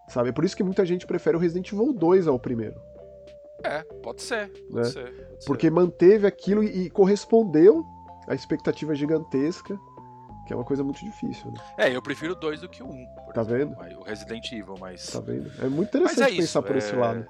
[0.08, 0.30] Sabe?
[0.30, 2.80] É por isso que muita gente prefere o Resident Evil 2 ao primeiro.
[3.62, 4.50] É, pode ser.
[4.70, 4.84] Pode né?
[4.84, 5.72] ser pode Porque ser.
[5.72, 7.84] manteve aquilo e, e correspondeu
[8.26, 9.78] à expectativa gigantesca,
[10.46, 11.60] que é uma coisa muito difícil, né?
[11.76, 12.90] É, eu prefiro 2 do que o 1.
[12.90, 14.00] Um, tá exemplo, vendo?
[14.00, 15.06] O Resident Evil, mas.
[15.06, 15.50] Tá vendo?
[15.62, 16.78] É muito interessante é pensar por é...
[16.78, 17.26] esse lado.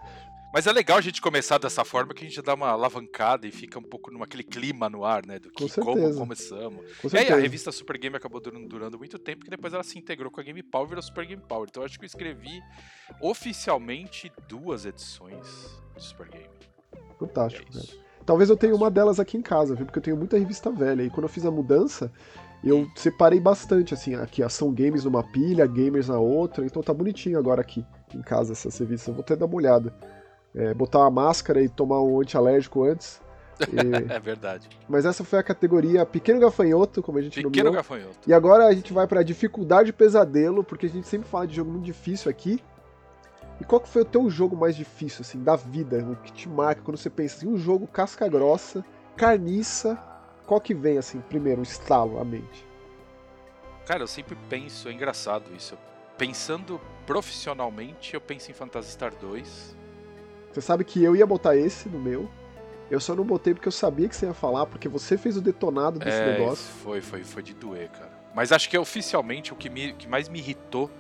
[0.53, 3.51] Mas é legal a gente começar dessa forma que a gente dá uma alavancada e
[3.51, 5.39] fica um pouco naquele clima no ar, né?
[5.39, 6.81] Do que Com como começamos.
[7.03, 9.85] Com e aí a revista Super Game acabou durando, durando, muito tempo, que depois ela
[9.85, 11.69] se integrou com a Game Power e virou Super Game Power.
[11.69, 12.63] Então acho que eu escrevi
[13.21, 15.47] oficialmente duas edições
[15.95, 16.49] do Super Game.
[17.19, 19.87] Fantástico, é Talvez eu tenha uma delas aqui em casa, viu?
[19.87, 21.03] Porque eu tenho muita revista velha.
[21.03, 22.13] E quando eu fiz a mudança,
[22.63, 27.39] eu separei bastante, assim, aqui ação games numa pilha, gamers na outra, então tá bonitinho
[27.39, 27.85] agora aqui
[28.15, 29.11] em casa essa revista.
[29.11, 29.95] Eu vou até dar uma olhada
[30.59, 33.21] é, botar uma máscara e tomar um antialérgico antes.
[33.61, 34.11] E...
[34.13, 34.69] é verdade.
[34.89, 37.73] Mas essa foi a categoria Pequeno Gafanhoto, como a gente Pequeno nomeou.
[37.73, 38.19] Gafanhoto.
[38.27, 41.71] E agora a gente vai pra Dificuldade Pesadelo, porque a gente sempre fala de jogo
[41.71, 42.61] muito difícil aqui.
[43.61, 45.99] E qual que foi o teu jogo mais difícil, assim, da vida?
[45.99, 48.85] O que te marca quando você pensa em um jogo casca grossa,
[49.17, 49.99] carniça,
[50.47, 52.67] qual que vem, assim, primeiro, o estalo à mente?
[53.85, 55.77] Cara, eu sempre penso, é engraçado isso.
[56.17, 59.78] Pensando profissionalmente, eu penso em Phantasy Star 2.
[60.53, 62.29] Você sabe que eu ia botar esse no meu.
[62.91, 65.41] Eu só não botei porque eu sabia que você ia falar, porque você fez o
[65.43, 66.65] detonado desse é, negócio.
[66.83, 68.11] Foi, foi, foi de doer, cara.
[68.35, 70.91] Mas acho que é oficialmente o que, me, que mais me irritou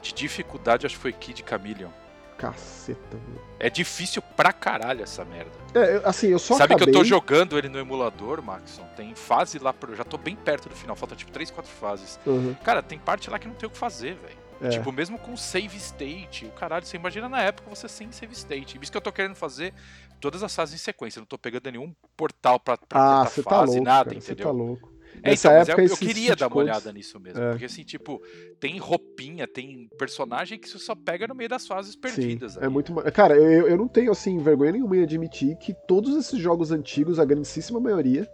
[0.00, 1.90] de dificuldade, acho que foi Kid Chameleon.
[2.36, 3.40] Caceta, mano.
[3.60, 5.52] É difícil pra caralho essa merda.
[5.74, 6.92] É, eu- assim, eu só Sabe acabei...
[6.92, 8.84] que eu tô jogando ele no emulador, Maxon?
[8.96, 9.94] Tem fase lá, pro...
[9.94, 12.18] já tô bem perto do final, falta tipo 3, 4 fases.
[12.26, 14.41] Uhum, Cara, tem parte lá que não tem o que fazer, velho.
[14.62, 14.68] É.
[14.70, 18.78] Tipo, mesmo com save state, o caralho, você imagina na época você sem save state.
[18.80, 19.74] Isso que eu tô querendo fazer
[20.20, 23.72] todas as fases em sequência, não tô pegando nenhum portal pra, pra ah, tá fase,
[23.72, 24.46] louco, nada, cara, você entendeu?
[24.46, 24.92] tá louco.
[25.22, 27.42] É, então, mas época, eu, eu queria dar uma codes- olhada nisso mesmo.
[27.42, 27.50] É.
[27.50, 28.22] Porque assim, tipo,
[28.58, 32.54] tem roupinha, tem personagem que você só pega no meio das fases perdidas.
[32.54, 32.94] Sim, é muito.
[33.12, 36.70] Cara, eu, eu- eu não tenho, assim, vergonha nenhuma em admitir que todos esses jogos
[36.72, 38.26] antigos, a grandíssima maioria,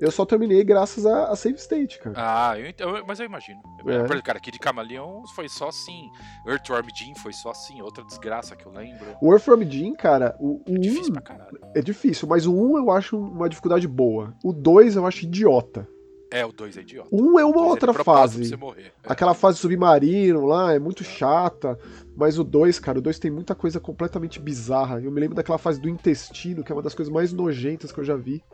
[0.00, 2.14] eu só terminei graças a, a save state, cara.
[2.16, 3.60] Ah, eu, eu- mas eu imagino.
[3.80, 3.82] É.
[3.82, 6.08] Por exemplo, cara, aqui de Camaleão foi só assim.
[6.46, 7.80] Earthworm Jim foi só assim.
[7.82, 9.06] Outra desgraça que eu lembro.
[9.20, 11.58] O Earthworm Jim, cara, o, o É difícil 1 pra caralho.
[11.74, 14.34] é difícil, mas o 1 eu acho uma dificuldade boa.
[14.44, 15.88] O 2 eu acho idiota.
[16.30, 17.08] É, o 2 é idiota.
[17.10, 18.54] O 1 é uma é outra pra fase.
[18.54, 18.92] morrer.
[19.02, 19.12] É.
[19.12, 21.78] Aquela fase submarino lá é muito chata,
[22.14, 25.00] mas o 2, cara, o 2 tem muita coisa completamente bizarra.
[25.00, 27.98] Eu me lembro daquela fase do intestino, que é uma das coisas mais nojentas que
[27.98, 28.44] eu já vi.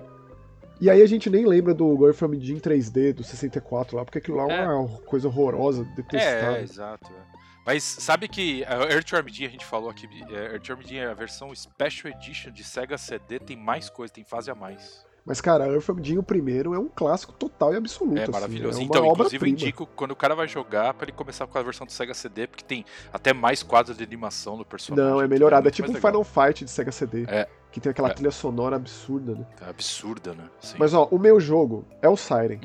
[0.85, 4.37] E aí a gente nem lembra do Earthworm Jim 3D, do 64 lá, porque aquilo
[4.37, 4.69] lá é É.
[4.69, 6.57] uma coisa horrorosa, É, detestável.
[6.57, 7.11] é, exato.
[7.11, 7.35] é.
[7.67, 11.15] Mas sabe que a Earthworm Jim, a gente falou aqui, é, Earthworm Jim é a
[11.15, 15.03] versão Special Edition de Sega CD, tem mais coisa, tem fase a mais.
[15.25, 18.19] Mas, cara, Earthworm Jim, o primeiro, é um clássico total e absoluto.
[18.19, 18.79] É assim, maravilhoso.
[18.79, 21.63] é então, inclusive eu indico quando o cara vai jogar pra ele começar com a
[21.63, 25.11] versão do Sega CD, porque tem até mais quadros de animação do personagem.
[25.11, 25.67] Não, é melhorado.
[25.67, 25.95] É muito tipo um.
[25.95, 27.25] Final Fight de Sega CD.
[27.27, 27.49] É.
[27.75, 28.13] Que tem aquela É.
[28.13, 29.45] trilha sonora absurda, né?
[29.61, 30.45] É absurda, né?
[30.61, 30.77] Sim.
[30.79, 32.61] Mas, ó, o meu jogo é o Siren.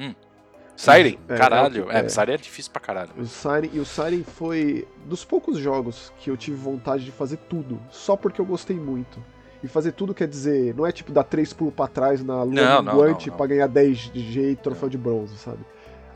[0.75, 1.89] Siren, É, caralho.
[1.89, 2.09] é, É, é.
[2.09, 3.09] Siren é difícil pra caralho.
[3.17, 7.37] O Siren, e o Siren foi dos poucos jogos que eu tive vontade de fazer
[7.49, 9.19] tudo, só porque eu gostei muito.
[9.63, 12.53] E fazer tudo quer dizer, não é tipo dar três pulos pra trás na lua
[12.53, 13.37] Não, não, minguante não, não.
[13.39, 15.65] pra ganhar 10 de jeito, troféu de bronze, sabe?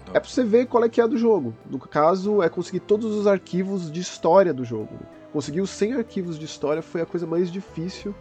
[0.05, 0.15] Não.
[0.15, 1.51] É pra você ver qual é que é do jogo.
[1.67, 4.99] No caso, é conseguir todos os arquivos de história do jogo.
[5.33, 8.13] Conseguir os 100 arquivos de história foi a coisa mais difícil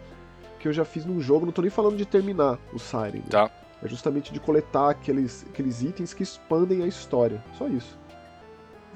[0.63, 1.45] que eu já fiz num jogo.
[1.45, 3.19] Não tô nem falando de terminar o Siren.
[3.19, 3.23] né?
[3.29, 3.51] Tá.
[3.83, 7.43] É justamente de coletar aqueles, aqueles itens que expandem a história.
[7.57, 7.99] Só isso.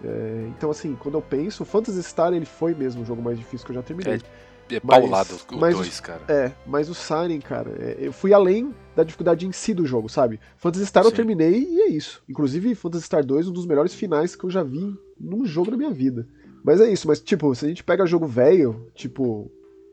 [0.02, 3.38] É, então, assim, quando eu penso, o Phantasy Star ele foi mesmo o jogo mais
[3.38, 4.22] difícil que eu já terminei.
[4.70, 6.22] É Mas- paulado o mas 2, cara.
[6.30, 10.08] É, mas o Siren, cara, é, eu fui além da dificuldade em si do jogo,
[10.10, 10.40] sabe?
[10.58, 11.16] Phantasy Star eu Sim.
[11.18, 12.22] terminei e é isso.
[12.30, 15.78] Inclusive, Phantasy Star 2, um dos melhores finais que eu já vi num jogo na
[15.78, 16.28] minha vida.
[16.64, 19.50] Mas é isso, mas tipo, se a gente pega jogo velho, tipo,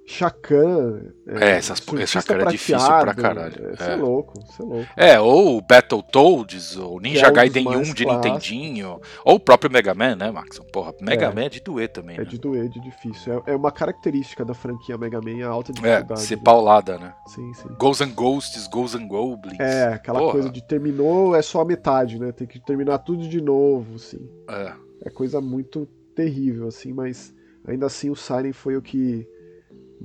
[0.07, 1.13] Shakan.
[1.27, 3.93] É, essas- Surfista esse Shakan é difícil pra caralho, Isso é.
[3.93, 3.97] é.
[3.97, 4.87] louco, isso é louco.
[4.97, 8.25] É, ou Battletoads, ou Ninja é Gaiden 1 mais de clássicos.
[8.27, 10.59] Nintendinho, ou o próprio Mega Man, né, Max?
[10.73, 11.35] Porra, Mega É.
[11.35, 12.25] Man é de doer também, É né?
[12.25, 13.43] de doer, de difícil.
[13.47, 16.21] É, é uma característica da franquia Mega Man, a alta É, dificuldade.
[16.21, 16.43] ser né?
[16.45, 17.15] paulada, né?
[17.27, 17.69] Sim, sim.
[17.79, 19.59] Ghosts and Ghosts, Ghosts and Goblins.
[19.61, 20.33] É, aquela Porra.
[20.33, 22.31] coisa de terminou, é só a metade, né?
[22.33, 24.29] Tem que terminar tudo de novo, assim.
[24.49, 24.73] É.
[25.07, 27.35] É coisa muito terrível, assim, mas
[27.67, 29.27] ainda assim o Siren foi o que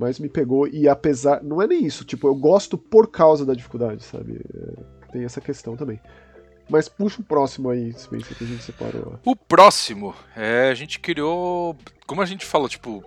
[0.00, 0.66] mais me pegou.
[0.66, 1.42] E apesar.
[1.42, 4.40] Não é nem isso, tipo, eu gosto por causa da dificuldade, sabe?
[4.54, 6.00] É, tem essa questão também.
[6.68, 9.18] Mas puxa o próximo aí, Spencer, que a gente separou.
[9.24, 11.76] O próximo, é, a gente criou.
[12.06, 13.04] Como a gente falou, tipo,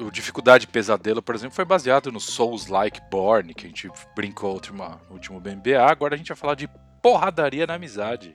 [0.00, 4.60] o Dificuldade Pesadelo, por exemplo, foi baseado no Souls Like Born, que a gente brincou
[4.72, 5.80] no último BMBA.
[5.80, 6.68] Agora a gente vai falar de
[7.02, 8.34] porradaria na amizade.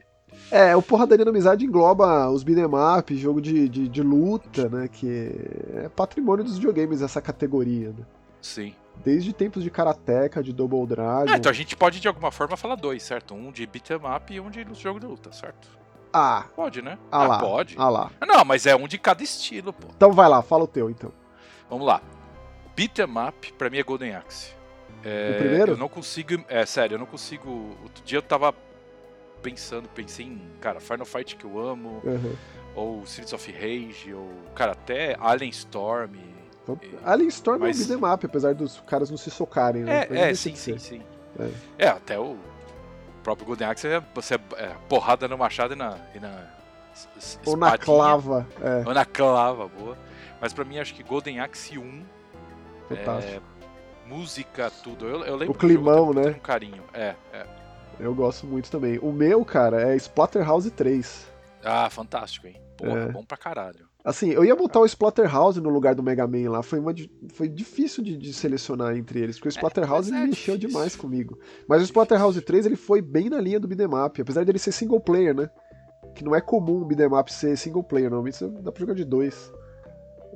[0.52, 2.66] É, o Porradaria na Amizade engloba os beat'em
[2.98, 4.88] up, jogo de, de, de luta, né?
[4.88, 5.32] Que
[5.76, 8.06] é patrimônio dos videogames essa categoria, né?
[8.42, 8.74] Sim.
[9.04, 11.32] Desde tempos de Karateka, de Double Dragon.
[11.32, 13.34] Ah, então a gente pode de alguma forma falar dois, certo?
[13.34, 15.68] Um de beat'em up e um de jogo de luta, certo?
[16.12, 16.98] Ah, Pode, né?
[17.12, 17.38] ah lá.
[17.40, 17.76] pode.
[17.78, 18.12] Ah lá.
[18.28, 19.88] Não, mas é um de cada estilo, pô.
[19.96, 21.12] Então vai lá, fala o teu então.
[21.70, 22.02] Vamos lá.
[22.76, 24.52] Beat'em up, pra mim é Golden Axe.
[25.04, 25.72] É, O primeiro?
[25.74, 26.44] Eu não consigo.
[26.48, 27.78] É sério, eu não consigo.
[27.84, 28.54] Outro dia eu tava
[29.42, 32.36] pensando, pensei em, cara, Final Fight que eu amo, Uhum.
[32.76, 36.16] ou Streets of Rage, ou, cara, até Alien Storm.
[36.64, 39.84] Então, E- Alien Storm mas- é um beat'em up, apesar dos caras não se socarem,
[39.84, 40.02] né?
[40.02, 41.02] É, é, deixa sim, sim, sim.
[41.78, 41.86] É.
[41.86, 41.88] É.
[41.88, 42.38] até o
[43.24, 45.98] próprio Golden Axe é, você é porrada no machado e na.
[46.14, 46.48] E na
[47.46, 49.98] Ou na clava, é, Ou na clava, boa.
[50.42, 52.04] Mas pra mim acho que Golden Axe 1
[52.90, 53.42] fantástico.
[54.06, 55.06] música, tudo.
[55.08, 56.30] Eu, eu lembro O climão, né?
[56.32, 56.84] um carinho.
[56.94, 57.46] É, é.
[58.00, 58.98] Eu gosto muito também.
[59.00, 61.28] O meu, cara, é Splatterhouse 3.
[61.64, 62.56] Ah, fantástico, hein?
[62.78, 63.12] Porra, É.
[63.12, 63.88] bom pra caralho.
[64.04, 66.64] Assim, eu ia botar o Splatterhouse no lugar do Mega Man lá.
[66.64, 66.96] Foi, uma,
[67.34, 70.58] foi difícil de, de selecionar entre eles, porque o Splatterhouse é, mexeu difícil.
[70.58, 71.38] demais comigo.
[71.68, 73.90] Mas o Splatterhouse 3 ele foi bem na linha do beat'em
[74.22, 75.50] apesar dele ser single player, né?
[76.16, 79.52] Que não é comum o beat'em ser single player, normalmente dá pra jogar de dois.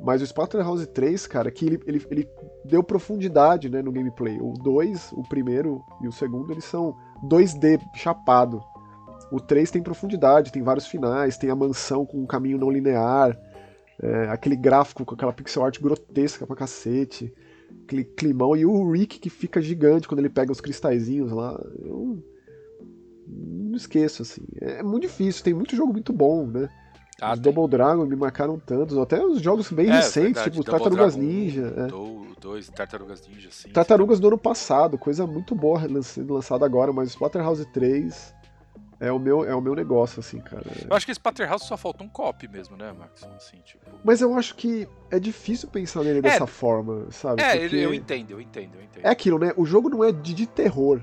[0.01, 2.29] Mas o Splatterhouse 3, cara, que ele, ele, ele
[2.65, 4.37] deu profundidade né, no gameplay.
[4.41, 6.93] O 2, o primeiro e o segundo, eles são
[7.23, 8.63] 2D chapado.
[9.31, 13.37] O 3 tem profundidade, tem vários finais, tem a mansão com um caminho não linear,
[14.01, 17.33] é, aquele gráfico com aquela pixel art grotesca pra cacete,
[17.83, 21.59] aquele climão, e o Rick que fica gigante quando ele pega os cristalzinhos lá.
[21.79, 22.23] Eu
[23.27, 24.41] não esqueço, assim.
[24.61, 26.69] É muito difícil, tem muito jogo muito bom, né?
[27.23, 27.53] Ah, os tem.
[27.53, 30.51] Double Dragon me marcaram tantos, até os jogos bem é, recentes, verdade.
[30.51, 31.73] tipo Tartarugas Dragon Ninja.
[31.77, 32.39] É.
[32.39, 33.69] Dois, Tartarugas Ninja, sim.
[33.69, 38.35] Tartarugas do ano passado, coisa muito boa sendo lançada agora, mas Splatterhouse 3
[38.99, 40.63] é o meu, é o meu negócio, assim, cara.
[40.89, 43.23] Eu acho que Splatterhouse só falta um copy mesmo, né, Max?
[43.35, 43.85] Assim, tipo...
[44.03, 47.41] Mas eu acho que é difícil pensar nele é, dessa forma, sabe?
[47.41, 49.05] É, Porque eu entendo, eu entendo, eu entendo.
[49.05, 49.53] É aquilo, né?
[49.55, 51.01] O jogo não é de, de terror.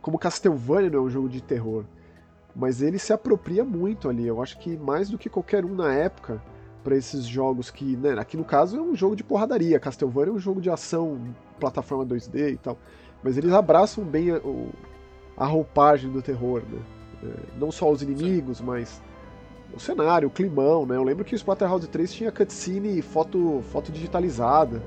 [0.00, 1.84] Como Castlevania não é um jogo de terror
[2.58, 4.26] mas ele se apropria muito ali.
[4.26, 6.42] Eu acho que mais do que qualquer um na época,
[6.82, 10.36] para esses jogos que, né, aqui no caso é um jogo de porradaria, Castlevania é
[10.36, 11.20] um jogo de ação,
[11.60, 12.76] plataforma 2D e tal,
[13.22, 14.40] mas eles abraçam bem a,
[15.36, 16.80] a roupagem do terror, né?
[17.22, 18.64] É, não só os inimigos, Sim.
[18.64, 19.02] mas
[19.72, 20.96] o cenário, o climão, né?
[20.96, 24.82] Eu lembro que o Splatterhouse 3 tinha cutscene e foto, foto digitalizada.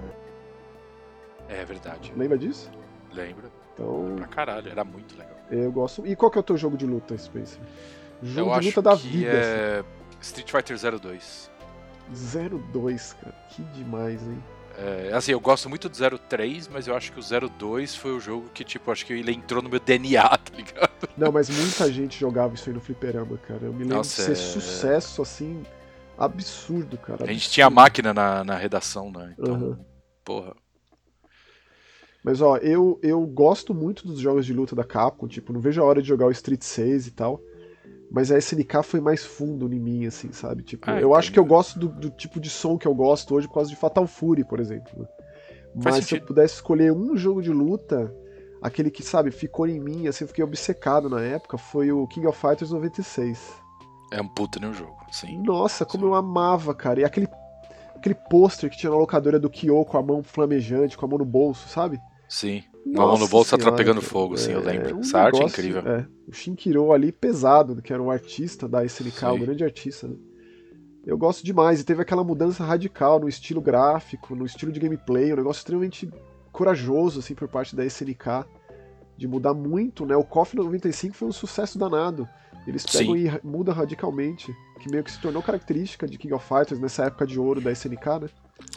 [1.48, 2.14] É verdade.
[2.16, 2.70] Lembra disso?
[3.14, 3.61] Lembro.
[3.74, 4.16] Então...
[4.18, 5.36] Pra caralho, era muito legal.
[5.50, 6.06] Eu gosto.
[6.06, 7.60] E qual que é o teu jogo de luta, Spencer?
[8.24, 9.28] Jogo eu de luta da vida.
[9.28, 9.88] É assim.
[10.22, 11.52] Street Fighter 02.
[12.12, 13.36] 02, cara.
[13.50, 14.42] Que demais, hein?
[14.78, 18.20] É, assim, eu gosto muito do 03, mas eu acho que o 02 foi o
[18.20, 21.10] jogo que, tipo, acho que ele entrou no meu DNA, tá ligado?
[21.18, 23.60] Não, mas muita gente jogava isso aí no fliperama, cara.
[23.64, 24.36] Eu me lembro Nossa, de ser é...
[24.36, 25.64] sucesso, assim,
[26.18, 27.16] absurdo, cara.
[27.16, 27.30] Absurdo.
[27.30, 29.36] A gente tinha máquina na, na redação, né?
[29.38, 29.86] Então, uhum.
[30.24, 30.56] porra.
[32.24, 35.82] Mas ó, eu, eu gosto muito dos jogos de luta da Capcom, tipo, não vejo
[35.82, 37.42] a hora de jogar o Street 6 e tal.
[38.12, 40.64] Mas a SNK foi mais fundo em mim, assim, sabe?
[40.64, 43.34] Tipo, ah, eu acho que eu gosto do, do, tipo de som que eu gosto
[43.34, 44.92] hoje por causa de Fatal Fury, por exemplo.
[45.00, 45.08] Né?
[45.74, 48.14] Mas se eu pudesse escolher um jogo de luta,
[48.62, 52.28] aquele que, sabe, ficou em mim, assim, eu fiquei obcecado na época, foi o King
[52.28, 53.62] of Fighters 96.
[54.12, 55.42] É um puta no jogo, sim.
[55.42, 56.10] Nossa, como sim.
[56.10, 57.00] eu amava, cara.
[57.00, 57.30] E aquele,
[57.96, 61.18] aquele pôster que tinha na locadora do Kyo com a mão flamejante, com a mão
[61.18, 61.98] no bolso, sabe?
[62.32, 62.64] Sim.
[62.86, 64.96] Nossa mão no bolso tá pegando fogo, assim, é, eu lembro.
[64.96, 65.82] Um Essa negócio, arte é incrível.
[65.86, 69.26] É, o Shinkiro ali pesado, que era um artista da SNK, Sim.
[69.26, 70.16] um grande artista, né?
[71.06, 75.34] Eu gosto demais, e teve aquela mudança radical no estilo gráfico, no estilo de gameplay,
[75.34, 76.10] um negócio extremamente
[76.54, 78.46] corajoso, assim, por parte da SNK,
[79.18, 80.16] de mudar muito, né?
[80.16, 82.30] O KOF 95 foi um sucesso danado.
[82.68, 83.28] Eles pegam Sim.
[83.28, 87.26] e mudam radicalmente, que meio que se tornou característica de King of Fighters nessa época
[87.26, 88.30] de ouro da SNK, né?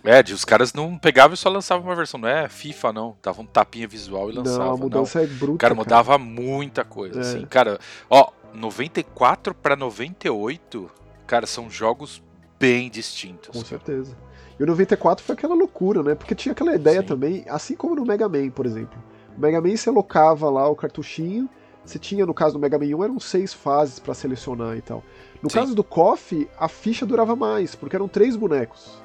[0.02, 2.18] É, de, os caras não pegavam e só lançavam uma versão.
[2.18, 3.16] Não é FIFA, não.
[3.22, 4.64] Dava um tapinha visual e lançava.
[4.64, 5.26] Não, a mudança não.
[5.26, 5.58] é bruta.
[5.58, 6.18] Cara, mudava cara.
[6.18, 7.22] muita coisa, é.
[7.22, 7.46] assim.
[7.46, 10.90] Cara, ó, 94 para 98,
[11.26, 12.22] cara, são jogos
[12.58, 13.50] bem distintos.
[13.50, 14.16] Com certeza.
[14.58, 16.14] E o 94 foi aquela loucura, né?
[16.14, 17.06] Porque tinha aquela ideia Sim.
[17.06, 19.02] também, assim como no Mega Man, por exemplo.
[19.36, 21.48] O Mega Man você alocava lá o cartuchinho,
[21.84, 25.02] você tinha, no caso do Mega Man 1, eram seis fases para selecionar e tal.
[25.42, 25.58] No Sim.
[25.58, 29.02] caso do KOF, a ficha durava mais, porque eram três bonecos.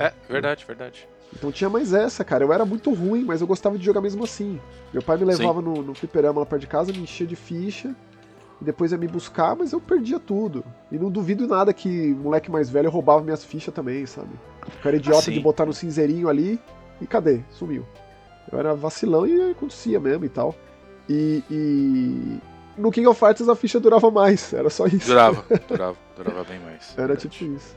[0.00, 1.08] É, é, verdade, verdade.
[1.34, 2.44] Então tinha mais essa, cara.
[2.44, 4.60] Eu era muito ruim, mas eu gostava de jogar mesmo assim.
[4.92, 7.94] Meu pai me levava no, no fliperama lá perto de casa, me enchia de ficha,
[8.60, 10.64] e depois ia me buscar, mas eu perdia tudo.
[10.90, 14.30] E não duvido nada que o moleque mais velho roubava minhas fichas também, sabe?
[14.66, 15.32] Eu era idiota assim.
[15.32, 16.58] de botar no cinzeirinho ali,
[17.00, 17.40] e cadê?
[17.50, 17.86] Sumiu.
[18.50, 20.54] Eu era vacilão e acontecia mesmo e tal.
[21.08, 22.40] E, e,
[22.76, 25.06] no King of Fighters a ficha durava mais, era só isso.
[25.06, 26.92] Durava, durava, durava bem mais.
[26.96, 27.28] Era verdade.
[27.28, 27.76] tipo isso.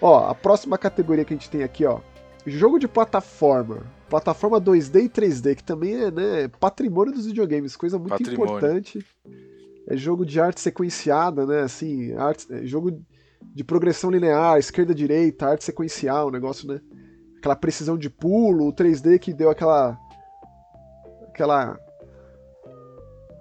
[0.00, 2.00] Ó, a próxima categoria que a gente tem aqui, ó.
[2.44, 3.82] Jogo de plataforma.
[4.10, 8.56] Plataforma 2D e 3D, que também é né, patrimônio dos videogames, coisa muito patrimônio.
[8.56, 9.06] importante.
[9.88, 11.60] É jogo de arte sequenciada, né?
[11.60, 13.00] Assim, arte, é jogo
[13.54, 16.80] de progressão linear, esquerda-direita, arte sequencial, negócio, né?
[17.38, 19.98] Aquela precisão de pulo, o 3D que deu aquela.
[21.28, 21.78] aquela.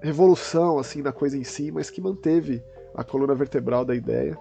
[0.01, 2.63] Revolução, assim, na coisa em si, mas que manteve
[2.95, 4.37] a coluna vertebral da ideia.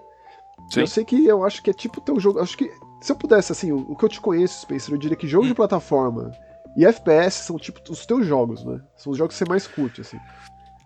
[0.71, 0.81] Sim.
[0.81, 2.41] Eu sei que eu acho que é tipo teu jogo.
[2.41, 2.71] Acho que
[3.01, 5.47] se eu pudesse, assim, o, o que eu te conheço, Spencer, eu diria que jogo
[5.47, 6.33] de plataforma
[6.77, 8.81] e FPS são tipo os teus jogos, né?
[8.97, 10.19] São os jogos que você mais curte, assim.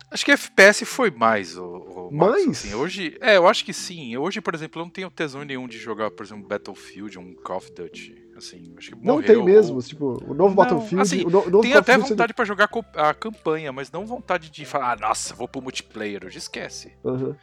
[0.09, 2.47] Acho que FPS foi mais, o, o mais?
[2.49, 4.15] Assim, hoje, é, eu acho que sim.
[4.17, 7.57] Hoje, por exemplo, eu não tenho tesão nenhum de jogar, por exemplo, Battlefield, um Call
[7.57, 8.24] of Duty.
[8.35, 9.81] Assim, acho que não tem mesmo, ou...
[9.81, 11.01] tipo, o novo não, Battlefield.
[11.01, 14.65] Assim, o no, novo tem até vontade para jogar a campanha, mas não vontade de
[14.65, 16.25] falar, ah, nossa, vou pro multiplayer.
[16.25, 16.93] Hoje esquece.
[17.03, 17.35] Uhum.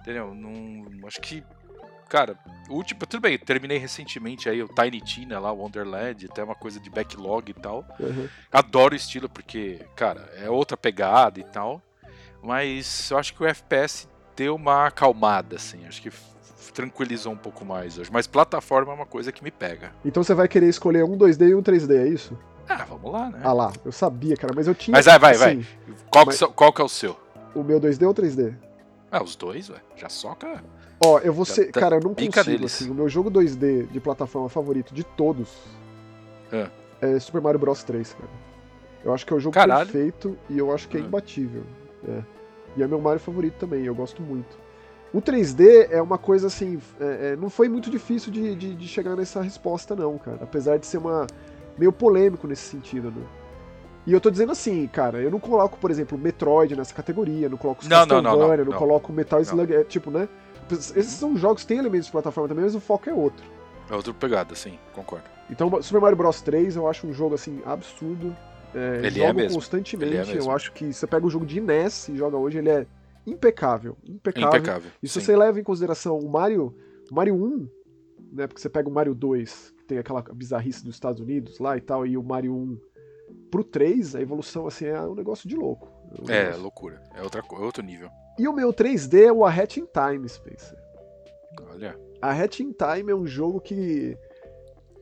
[0.00, 0.34] Entendeu?
[0.34, 1.42] Não, acho que
[2.14, 6.44] cara, o último, tudo bem, terminei recentemente aí o Tiny Tina lá, o Wonderland, até
[6.44, 7.84] uma coisa de backlog e tal.
[7.98, 8.28] Uhum.
[8.52, 11.82] Adoro o estilo porque, cara, é outra pegada e tal.
[12.40, 15.84] Mas eu acho que o FPS deu uma acalmada, assim.
[15.86, 16.10] Acho que
[16.72, 18.10] tranquilizou um pouco mais hoje.
[18.12, 19.92] Mas plataforma é uma coisa que me pega.
[20.04, 22.36] Então você vai querer escolher um 2D e um 3D, é isso?
[22.68, 23.40] Ah, vamos lá, né?
[23.44, 24.92] Ah lá, eu sabia, cara, mas eu tinha.
[24.92, 25.52] Mas vai, vai, vai.
[25.52, 25.66] assim,
[26.10, 27.16] Qual, mas- qual que é o seu?
[27.54, 28.54] O meu 2D ou 3D?
[29.12, 29.76] Ah, os dois, ué.
[29.96, 30.64] Já soca.
[31.04, 31.70] Ó, eu vou ser.
[31.70, 32.90] Tá- Cara, eu não consigo, assim.
[32.90, 35.52] O meu jogo 2D de plataforma favorito de todos
[36.50, 36.68] É.
[37.00, 38.30] é Super Mario Bros 3, cara.
[39.04, 39.84] Eu acho que é o jogo Caralho.
[39.88, 41.02] perfeito e eu acho que é É.
[41.04, 41.62] imbatível.
[42.08, 42.22] É.
[42.76, 44.56] E é meu Mario favorito também, eu gosto muito.
[45.12, 46.80] O 3D é uma coisa assim.
[47.00, 50.38] é- é, não foi muito difícil de, de, de chegar nessa resposta, não, cara.
[50.42, 51.26] Apesar de ser uma.
[51.78, 53.22] meio polêmico nesse sentido, né?
[54.06, 57.56] E eu tô dizendo assim, cara, eu não coloco, por exemplo, Metroid nessa categoria, não
[57.56, 58.72] coloco Não, não, não, não, não, não.
[58.74, 59.40] coloco Metal.
[59.40, 60.28] Slug, é, tipo, né?
[60.70, 63.44] Esses são jogos que têm elementos de plataforma também, mas o foco é outro.
[63.90, 65.24] É outra pegada, sim, concordo.
[65.50, 68.34] Então, Super Mario Bros 3 eu acho um jogo assim absurdo.
[68.74, 69.54] É, Ele é jogo mesmo.
[69.58, 70.12] constantemente.
[70.14, 70.50] Ele é mesmo.
[70.50, 72.86] Eu acho que você pega o jogo de NES e joga hoje, ele é
[73.26, 73.96] impecável.
[74.04, 74.48] Impecável.
[74.58, 74.90] Impecável.
[75.02, 75.26] E se sim.
[75.26, 76.74] você leva em consideração o Mario,
[77.10, 77.68] o Mario 1,
[78.32, 78.46] né?
[78.46, 81.80] Porque você pega o Mario 2, que tem aquela bizarrice dos Estados Unidos lá e
[81.80, 82.78] tal, e o Mario 1
[83.50, 85.88] pro 3, a evolução assim é um negócio de louco.
[86.20, 87.00] um É, negócio- loucura.
[87.14, 88.08] É outra, é outro nível.
[88.38, 90.76] E o meu 3D é o A Hat in Time, Spencer.
[91.70, 91.96] Olha.
[92.20, 94.16] A Hat in Time é um jogo que.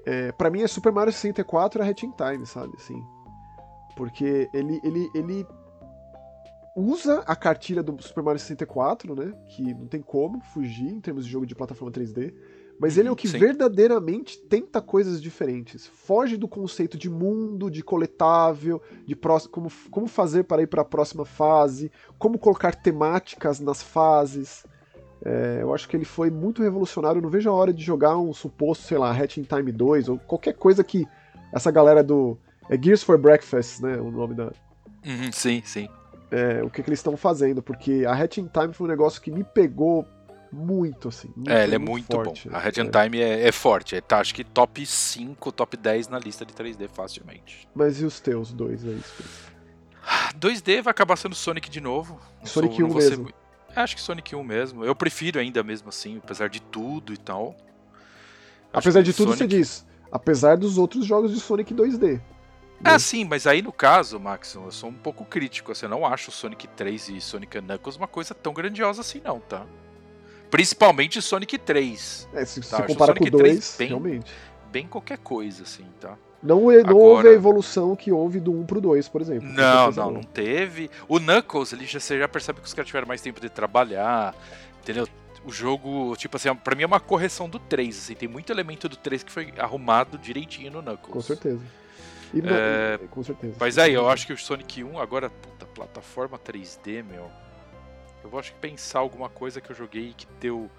[0.04, 2.72] É, para mim é Super Mario 64 a Hat in Time, sabe?
[2.76, 3.00] Assim.
[3.96, 5.46] Porque ele, ele, ele
[6.74, 9.33] usa a cartilha do Super Mario 64, né?
[9.48, 12.35] Que não tem como fugir em termos de jogo de plataforma 3D.
[12.81, 13.38] Mas ele é o que Sim.
[13.38, 15.87] verdadeiramente tenta coisas diferentes.
[15.87, 20.83] Foge do conceito de mundo, de coletável, de pró- como, como fazer para ir para
[20.83, 24.66] a próxima fase, como colocar temáticas nas fases.
[25.24, 27.18] É, eu acho que ele foi muito revolucionário.
[27.18, 30.09] Eu não vejo a hora de jogar um suposto, sei lá, Hatch in Time 2
[30.09, 31.07] ou qualquer coisa que
[31.52, 32.37] essa galera do.
[32.68, 33.96] É Gears for Breakfast, né?
[33.96, 34.44] O nome da.
[35.05, 35.88] Uhum, sim, sim.
[36.31, 39.20] é, o que, que eles estão fazendo, porque a Hatch in Time foi um negócio
[39.20, 40.07] que me pegou
[40.53, 41.29] muito, assim.
[41.35, 42.57] muito, É, ele é muito forte, bom.
[42.57, 42.85] A Red é.
[42.85, 43.96] Time é, é forte.
[43.96, 47.66] É, tá, acho que top 5, top 10 na lista de 3D facilmente.
[47.75, 49.01] Mas e os teus dois aí?
[49.01, 49.53] Spencer?
[50.38, 52.18] 2D vai acabar sendo Sonic de novo.
[52.44, 53.25] Sonic sou- 1 não vou ser mesmo.
[53.25, 53.35] mui-
[53.75, 54.85] É, Acho que Sonic 1 mesmo.
[54.85, 57.57] Eu prefiro ainda mesmo assim, apesar de tudo e tal.
[58.72, 59.87] Acho Apesar de tudo, você Sonic- diz.
[60.11, 62.20] Apesar dos outros jogos de Sonic 2D.
[62.85, 65.73] Ah, sim, mas aí no caso, Max, eu sou um pouco crítico.
[65.73, 69.21] Assim, eu não acho o Sonic 3 e Sonic Knuckles uma coisa tão grandiosa assim,
[69.25, 69.64] não, tá?
[70.51, 72.29] Principalmente Sonic 3.
[72.35, 74.33] É, se Tá, você acho o compara com o Sonic 3 2, bem- realmente.
[74.71, 76.16] Bem qualquer coisa, assim, tá?
[76.42, 79.49] Não, não Agora- houve a evolução que houve do 1 pro 2, por exemplo.
[79.49, 80.90] Não, não, não teve.
[81.09, 84.35] O Knuckles, ele já, você já percebe que os caras tiveram mais tempo de trabalhar,
[84.83, 85.07] entendeu?
[85.45, 88.88] O jogo, tipo assim, pra mim é uma correção do 3, assim, tem muito elemento
[88.88, 91.12] do 3 que foi arrumado direitinho no Knuckles.
[91.12, 91.61] Com certeza.
[92.33, 93.57] E, É, e- com certeza.
[93.61, 97.31] Mas aí, eu acho que o Sonic 1, agora, puta, plataforma 3D, meu.
[98.25, 100.71] Eu vou acho que pensar alguma coisa que eu joguei que deu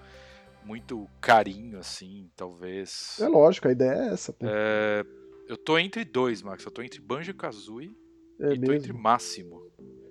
[0.64, 3.18] muito carinho, assim, talvez.
[3.20, 4.46] É lógico, a ideia é essa, pô.
[4.48, 5.04] É,
[5.46, 6.64] eu tô entre dois, Max.
[6.64, 7.94] Eu tô entre Banjo Kazooie
[8.40, 8.98] É, e tô entre mesmo.
[9.02, 9.62] Máximo.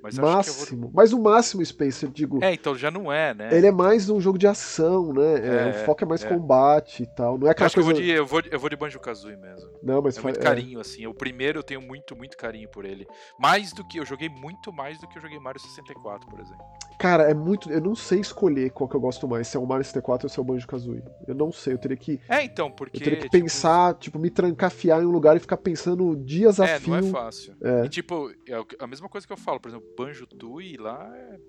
[0.03, 0.91] Mas eu vou Máximo.
[0.93, 3.49] Mas o máximo, Spencer, digo, É, então já não é, né?
[3.55, 5.35] ele é mais um jogo de ação, né?
[5.35, 6.27] É, É, o foco é mais é.
[6.27, 7.37] combate e tal.
[7.37, 7.99] Não é Eu aquela acho que eu coisa.
[7.99, 9.69] vou de, eu vou, eu vou de Banjo Kazooie mesmo.
[9.81, 11.07] Não, mas É fa- muito carinho, assim.
[11.07, 13.07] O primeiro eu tenho muito, muito carinho por ele.
[13.39, 13.97] Mais do que.
[13.97, 16.63] Eu joguei muito mais do que eu joguei Mario 64, por exemplo.
[16.99, 17.71] Cara, é muito.
[17.71, 20.29] Eu não sei escolher qual que eu gosto mais, se é o Mario 64 ou
[20.29, 21.03] se é o Banjo Kazooie.
[21.27, 22.19] Eu não sei, eu teria que.
[22.27, 22.97] É, então, porque.
[22.97, 26.59] Eu teria que tipo, pensar, tipo, me trancafiar em um lugar e ficar pensando dias
[26.59, 26.91] a É, fio.
[26.91, 27.55] não é fácil.
[27.63, 27.85] É.
[27.85, 31.39] E tipo, é a mesma coisa que eu falo, por exemplo, Banjo Tui lá é,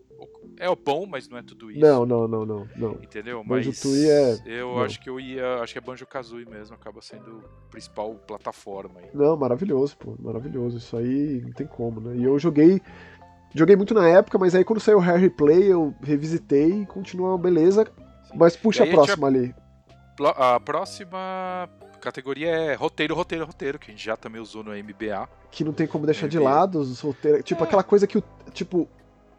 [0.67, 1.81] é o bom, mas não é tudo isso.
[1.81, 2.93] Não, não, não, não, não.
[3.03, 3.43] Entendeu?
[3.45, 4.83] Banjo Mas Tooie é- eu não.
[4.83, 5.57] acho que eu ia.
[5.61, 9.09] Acho que é Banjo Kazooie mesmo, acaba sendo a principal plataforma aí.
[9.15, 10.15] Não, maravilhoso, pô.
[10.19, 10.79] Maravilhoso.
[10.79, 12.17] Isso aí não tem como, né?
[12.17, 12.81] E eu joguei.
[13.55, 17.31] Joguei muito na época, mas aí quando saiu o Harry Play, eu revisitei e continua
[17.31, 17.87] uma beleza.
[18.35, 19.55] Mas puxa a a próxima ali.
[20.17, 21.69] Plo- A próxima
[22.05, 25.29] categoria é roteiro, roteiro, roteiro, que a gente já também usou no MBA.
[25.51, 26.45] Que não tem como deixar de NBA.
[26.51, 27.43] lado os roteiros.
[27.45, 27.67] Tipo, É.
[27.67, 28.23] aquela coisa que o.
[28.53, 28.89] Tipo,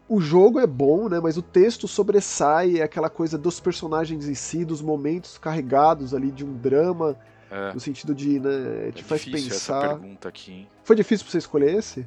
[0.08, 1.18] o jogo é bom, né?
[1.20, 6.30] Mas o texto sobressai, é aquela coisa dos personagens em si, dos momentos carregados ali
[6.30, 7.16] de um drama,
[7.50, 9.88] É, no sentido de, né, te é faz difícil essa pensar.
[9.98, 10.68] pergunta aqui, hein?
[10.84, 12.06] Foi difícil pra você escolher esse?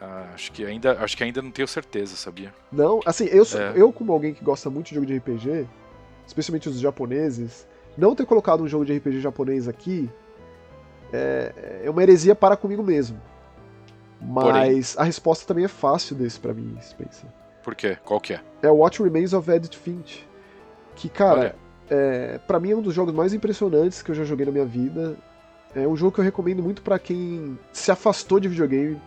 [0.00, 2.52] Ah, acho, que ainda, acho que ainda não tenho certeza, sabia?
[2.70, 3.72] Não, assim, eu, sou- É.
[3.76, 5.66] eu como alguém que gosta muito de jogo de RPG,
[6.26, 7.66] especialmente os japoneses,
[7.96, 10.10] não ter colocado um jogo de RPG japonês aqui
[11.12, 13.20] é, é uma heresia para comigo mesmo.
[14.20, 17.28] Mas a resposta também é fácil desse pra mim, Spencer.
[17.62, 17.96] Por quê?
[18.04, 18.40] Qual que é?
[18.62, 20.26] É What Remains of Edith Finch.
[20.94, 21.54] Que, cara,
[21.90, 24.64] é, para mim é um dos jogos mais impressionantes que eu já joguei na minha
[24.64, 25.16] vida.
[25.74, 29.00] É um jogo que eu recomendo muito para quem se afastou de videogame,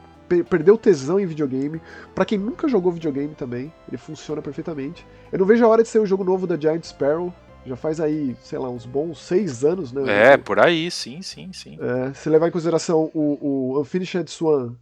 [0.49, 1.81] perdeu tesão em videogame,
[2.13, 5.07] para quem nunca jogou videogame também, ele funciona perfeitamente.
[5.31, 7.33] Eu não vejo a hora de ser o jogo novo da Giant Sparrow,
[7.67, 10.33] já faz aí, sei lá, uns bons seis anos, né?
[10.33, 11.77] É, por aí, sim, sim, sim.
[11.79, 13.37] É, se levar em consideração o,
[13.75, 14.75] o Unfinished Swan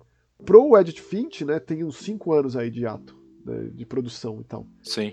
[0.46, 3.16] pro Edit Finch, né, tem uns cinco anos aí de ato,
[3.46, 4.66] né, de produção e tal.
[4.84, 5.12] Sim.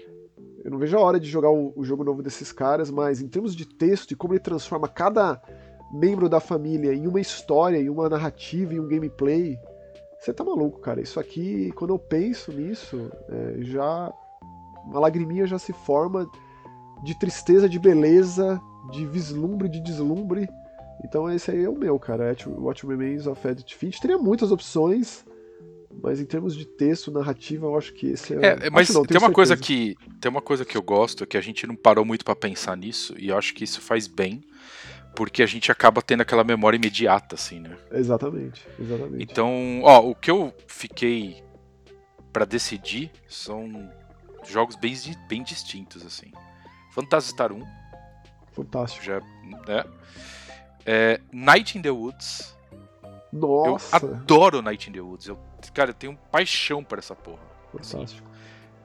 [0.64, 3.28] Eu não vejo a hora de jogar o, o jogo novo desses caras, mas em
[3.28, 5.40] termos de texto e como ele transforma cada
[5.92, 9.58] membro da família em uma história, em uma narrativa, em um gameplay,
[10.18, 11.00] você tá maluco, cara.
[11.00, 14.12] Isso aqui, quando eu penso nisso, é, já.
[14.84, 16.28] Uma lagriminha já se forma
[17.02, 20.48] de tristeza, de beleza, de vislumbre, de deslumbre.
[21.04, 22.34] Então esse aí é o meu, cara.
[22.46, 24.00] What Remains of Edith Finch.
[24.00, 25.24] Teria muitas opções,
[26.02, 28.66] mas em termos de texto, narrativa, eu acho que esse é.
[28.66, 29.34] é mas não, tem uma certeza.
[29.34, 32.36] coisa que tem uma coisa que eu gosto que a gente não parou muito para
[32.36, 34.42] pensar nisso e eu acho que isso faz bem
[35.14, 37.76] porque a gente acaba tendo aquela memória imediata, assim, né?
[37.90, 39.22] Exatamente, exatamente.
[39.22, 41.42] Então, ó, o que eu fiquei
[42.32, 43.90] para decidir são
[44.48, 44.94] jogos bem,
[45.28, 46.32] bem distintos, assim.
[46.92, 47.62] Phantasy Star 1.
[48.52, 49.04] Fantástico.
[49.04, 49.20] Já,
[49.66, 49.84] né?
[50.84, 52.56] É, Night in the Woods.
[53.32, 53.96] Nossa.
[53.96, 55.26] Eu adoro Night in the Woods.
[55.26, 55.38] Eu,
[55.72, 57.42] cara, eu tenho paixão por essa porra.
[57.72, 58.28] Fantástico.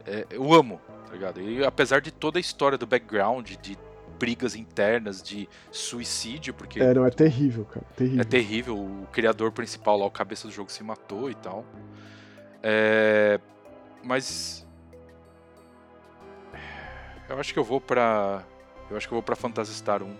[0.06, 1.42] Assim, é, eu amo, tá ligado?
[1.42, 3.78] E apesar de toda a história do background, de
[4.18, 6.82] brigas internas de suicídio, porque.
[6.82, 7.86] É, não, é terrível, cara.
[7.96, 8.22] Terrível.
[8.22, 8.78] É terrível.
[8.78, 11.66] O criador principal lá, o cabeça do jogo, se matou e tal.
[12.64, 13.40] É...
[14.04, 14.67] Mas.
[17.30, 18.44] Eu acho que eu vou pra.
[18.90, 20.16] Eu acho que eu vou pra Phantasy Star 1.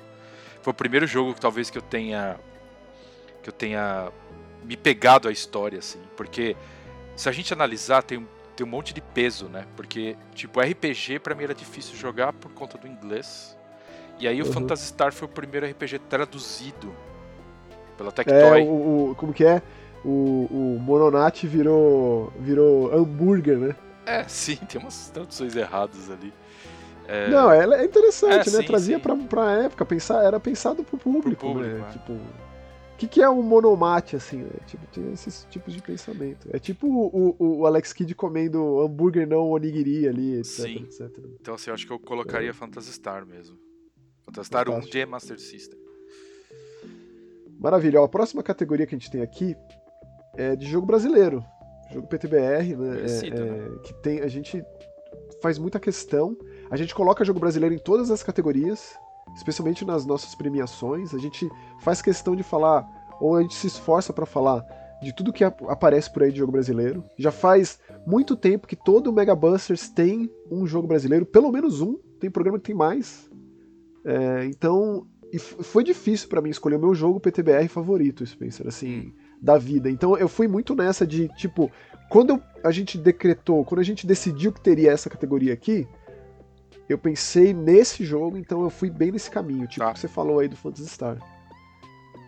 [0.62, 2.38] Foi o primeiro jogo que talvez que eu tenha.
[3.42, 4.12] Que eu tenha
[4.64, 6.02] me pegado a história, assim.
[6.16, 6.56] Porque
[7.16, 9.66] se a gente analisar, tem, tem um monte de peso, né?
[9.76, 13.58] Porque, tipo, RPG pra mim era difícil jogar por conta do inglês.
[14.20, 14.52] E aí o uhum.
[14.52, 16.94] Phantasy Star foi o primeiro RPG traduzido
[17.98, 18.62] pela Tectoy.
[18.62, 19.62] É, o, o, como que é?
[20.04, 23.76] O, o Mononati virou, virou hambúrguer, né?
[24.06, 26.34] É, sim, tem umas traduções erradas ali.
[27.08, 27.30] É...
[27.30, 28.60] Não, ela é interessante, é, né?
[28.62, 29.02] Sim, Trazia sim.
[29.02, 31.86] Pra, pra época, pensar, era pensado pro público, pro público né?
[31.88, 31.92] É.
[31.92, 34.50] Tipo, o que, que é um monomate, assim, né?
[34.66, 36.50] Tipo, tem esses tipos de pensamento.
[36.52, 40.84] É tipo o, o, o Alex Kidd comendo hambúrguer não onigiri ali, etc, sim.
[40.84, 41.18] etc.
[41.40, 42.54] Então, assim, eu acho que eu colocaria é.
[42.54, 43.58] Phantasy Star mesmo.
[44.26, 45.80] Fantastar 1 de Master System.
[47.60, 48.02] Maravilha.
[48.02, 49.56] Ó, a próxima categoria que a gente tem aqui
[50.36, 51.44] é de jogo brasileiro.
[51.94, 53.06] Jogo PTBR, né?
[53.06, 53.80] É, é, né?
[53.84, 54.20] Que tem.
[54.22, 54.64] A gente
[55.42, 56.38] faz muita questão.
[56.70, 58.98] A gente coloca jogo brasileiro em todas as categorias,
[59.36, 61.14] especialmente nas nossas premiações.
[61.14, 61.50] A gente
[61.80, 62.88] faz questão de falar,
[63.20, 64.66] ou a gente se esforça para falar
[65.02, 67.04] de tudo que aparece por aí de jogo brasileiro.
[67.18, 71.82] Já faz muito tempo que todo o Mega Busters tem um jogo brasileiro, pelo menos
[71.82, 71.98] um.
[72.20, 73.30] Tem programa que tem mais.
[74.04, 75.06] É, então,
[75.38, 79.12] foi difícil para mim escolher o meu jogo PTBR favorito, Spencer, assim, hum.
[79.42, 79.90] da vida.
[79.90, 81.72] Então eu fui muito nessa de, tipo,
[82.10, 85.88] quando a gente decretou, quando a gente decidiu que teria essa categoria aqui,
[86.90, 89.94] eu pensei nesse jogo, então eu fui bem nesse caminho, tipo, tá.
[89.94, 91.18] que você falou aí do Phantasy Star.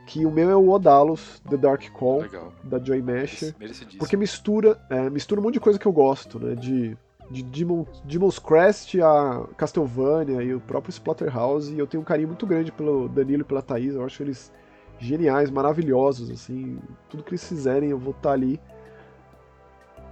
[0.06, 2.54] Que o meu é o Odalos, The Dark Call, Legal.
[2.64, 3.56] da Joy Masher.
[4.00, 6.56] Porque mistura, é, mistura um monte de coisa que eu gosto, né?
[6.56, 6.98] De
[7.30, 12.28] de Demon, Demon's Crest a Castlevania e o próprio Splatterhouse, e eu tenho um carinho
[12.28, 14.52] muito grande pelo Danilo e pela Thaís, eu acho eles
[14.98, 18.60] geniais, maravilhosos, assim, tudo que eles fizerem eu vou estar ali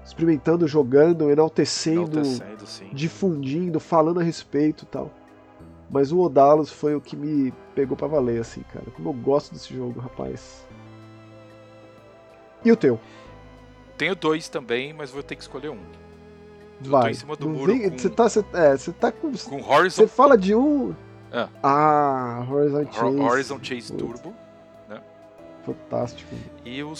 [0.07, 5.11] experimentando, jogando, enaltecendo, enaltecendo difundindo, falando a respeito e tal.
[5.89, 8.85] Mas o Odalos foi o que me pegou para valer, assim, cara.
[8.95, 10.65] Como eu gosto desse jogo, rapaz.
[12.63, 12.99] E o teu?
[13.97, 15.79] Tenho dois também, mas vou ter que escolher um.
[16.79, 17.11] Vai.
[17.11, 17.73] em cima do muro.
[17.97, 19.31] Você tá, cê, é, você tá com.
[19.31, 20.03] Com Horizon.
[20.03, 20.95] Você fala de um.
[21.31, 21.47] É.
[21.61, 23.19] Ah, Horizon Chase.
[23.19, 24.33] Horizon Chase Turbo.
[24.87, 25.01] Né?
[25.65, 26.33] Fantástico.
[26.63, 26.93] E o,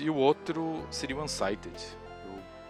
[0.00, 1.99] e o outro seria o Unsighted.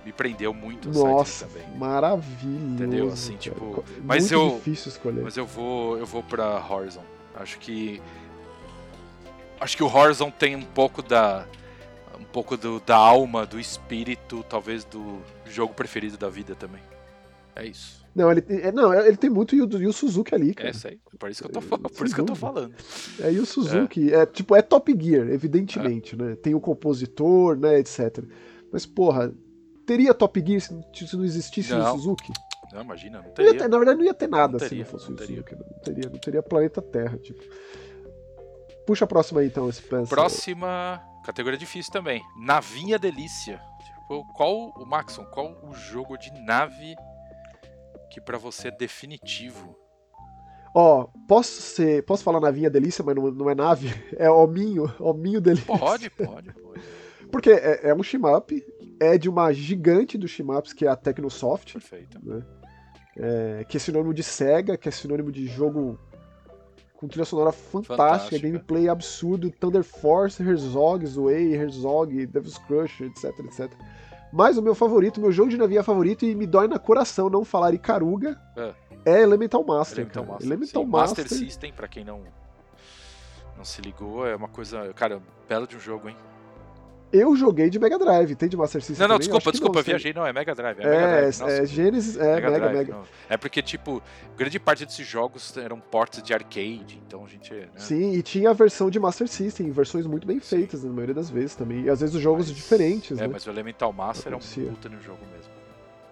[0.05, 1.77] Me prendeu muito o Nossa, também.
[1.77, 2.75] Maravilha.
[2.75, 3.09] Entendeu?
[3.09, 3.85] Assim, tipo.
[4.03, 4.57] Mas muito eu.
[4.57, 5.23] difícil escolher.
[5.23, 7.05] Mas eu vou, eu vou pra Horizon.
[7.35, 8.01] Acho que.
[9.61, 11.47] Acho que o Horizon tem um pouco da
[12.21, 16.83] um pouco do, da alma, do espírito, talvez do jogo preferido da vida também.
[17.57, 18.01] É isso.
[18.15, 20.69] Não, ele, é, não, ele tem muito Yu, Yu Suzuki ali, cara.
[20.69, 20.99] É isso aí.
[21.19, 22.75] Por isso que eu tô, falando, por isso que eu tô falando.
[23.21, 24.13] É Yu Suzuki.
[24.13, 24.21] É.
[24.21, 24.27] é.
[24.27, 26.19] tipo, é Top Gear, evidentemente, é.
[26.19, 26.37] né?
[26.37, 28.25] Tem o compositor, né, etc.
[28.73, 29.33] Mas, porra,
[29.91, 32.33] teria Top Gear se, se não existisse o Suzuki?
[32.73, 33.59] Não, imagina, não teria.
[33.59, 35.57] Ter, na verdade, não ia ter nada não teria, se não fosse o Suzuki.
[35.57, 37.43] Não teria, não teria planeta Terra, tipo.
[38.87, 42.23] Puxa a próxima aí, então, esse Próxima Categoria difícil também.
[42.39, 43.61] Navinha Delícia.
[43.85, 46.95] Tipo, qual o Maxon, qual o jogo de nave
[48.11, 49.77] que para você é definitivo?
[50.73, 52.05] Ó, posso ser.
[52.05, 53.89] Posso falar navinha delícia, mas não, não é nave?
[54.17, 55.77] É hominho, hominho delícia.
[55.77, 56.81] Pode, pode, pode.
[57.31, 58.65] Porque é, é um shmup,
[59.01, 61.73] é de uma gigante dos shmups, que é a Tecnosoft.
[61.73, 62.19] Perfeito.
[62.23, 62.43] Né?
[63.17, 65.99] É, que é sinônimo de SEGA, que é sinônimo de jogo
[66.95, 68.47] com trilha sonora fantástica, Fantástica.
[68.47, 73.73] gameplay absurdo, Thunder Force, Herzog, Zoe, Herzog, Devil's Crush, etc, etc.
[74.33, 77.43] Mas o meu favorito, meu jogo de navinha favorito, e me dói na coração não
[77.45, 78.75] falar Icaruga, É.
[79.07, 79.99] é Elemental Master.
[80.01, 80.33] Elemental cara.
[80.35, 80.47] Master.
[80.47, 81.25] Elemental Sim, Master.
[81.25, 82.21] Master System, pra quem não,
[83.57, 84.93] não se ligou, é uma coisa.
[84.95, 86.17] Cara, belo de um jogo, hein?
[87.13, 89.27] Eu joguei de Mega Drive, tem de Master System Não, não, também?
[89.29, 90.79] Desculpa, desculpa, não, viajei, não, é Mega Drive.
[90.79, 91.41] É, Mega É, Drive.
[91.41, 92.97] Nossa, é, Genesis, é, Mega, Drive, Mega.
[93.29, 94.01] É porque, tipo,
[94.37, 97.53] grande parte desses jogos eram ports de arcade, então a gente.
[97.53, 97.67] Né?
[97.77, 100.59] Sim, e tinha a versão de Master System, versões muito bem Sim.
[100.59, 101.83] feitas, na maioria das vezes também.
[101.83, 103.29] E às vezes os jogos Mas- diferentes, É, né?
[103.33, 105.51] mas o Elemental Master é um puta no jogo mesmo.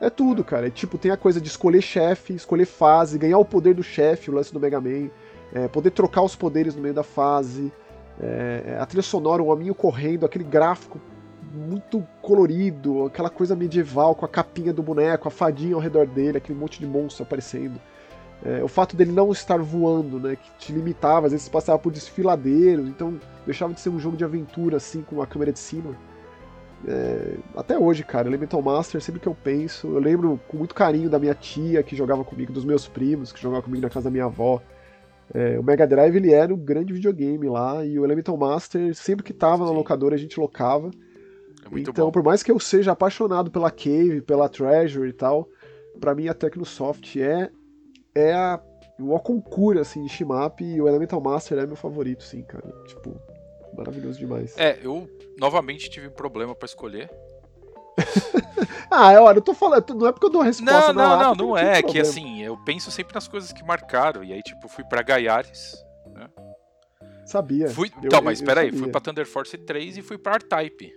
[0.01, 0.66] É tudo, cara.
[0.66, 4.30] É, tipo, tem a coisa de escolher chefe, escolher fase, ganhar o poder do chefe,
[4.30, 5.11] o lance do Mega Man,
[5.53, 7.72] é, poder trocar os poderes no meio da fase,
[8.20, 11.00] é, a trilha sonora, o hominho correndo, aquele gráfico
[11.52, 16.38] muito colorido, aquela coisa medieval com a capinha do boneco, a fadinha ao redor dele,
[16.38, 17.80] aquele monte de monstro aparecendo.
[18.44, 21.78] É, o fato dele não estar voando, né, que te limitava, às vezes você passava
[21.78, 25.58] por desfiladeiros, então deixava de ser um jogo de aventura assim com a câmera de
[25.58, 25.96] cima.
[26.86, 31.10] É, até hoje, cara, Elemental Master, sempre que eu penso, eu lembro com muito carinho
[31.10, 34.10] da minha tia que jogava comigo, dos meus primos que jogavam comigo na casa da
[34.10, 34.62] minha avó.
[35.34, 39.24] É, o Mega Drive ele era o grande videogame lá e o Elemental Master, sempre
[39.24, 39.76] que tava na Sim.
[39.76, 40.90] locadora a gente locava.
[41.64, 42.12] É muito então, bom.
[42.12, 45.48] por mais que eu seja apaixonado pela Cave, pela Treasure e tal,
[46.00, 47.50] pra mim a Tecnosoft é
[48.14, 48.60] é a
[48.98, 52.68] o concurso assim de shmup e o Elemental Master é meu favorito, sim, cara.
[52.86, 53.14] Tipo,
[53.76, 54.58] maravilhoso demais.
[54.58, 55.08] É, eu
[55.38, 57.08] novamente tive um problema pra escolher.
[58.90, 61.18] Ah, é, olha, eu tô falando, não é porque eu dou a resposta Não, não,
[61.18, 61.82] não, eu não tive é.
[61.82, 64.24] Que assim, eu penso sempre nas coisas que marcaram.
[64.24, 65.76] E aí, tipo, fui pra Gaiares.
[67.26, 67.68] Sabia.
[67.68, 68.80] Fui, Eu- então, eu- mas eu peraí, sabia.
[68.80, 70.90] fui pra Thunder Force 3 e fui pra R-Type.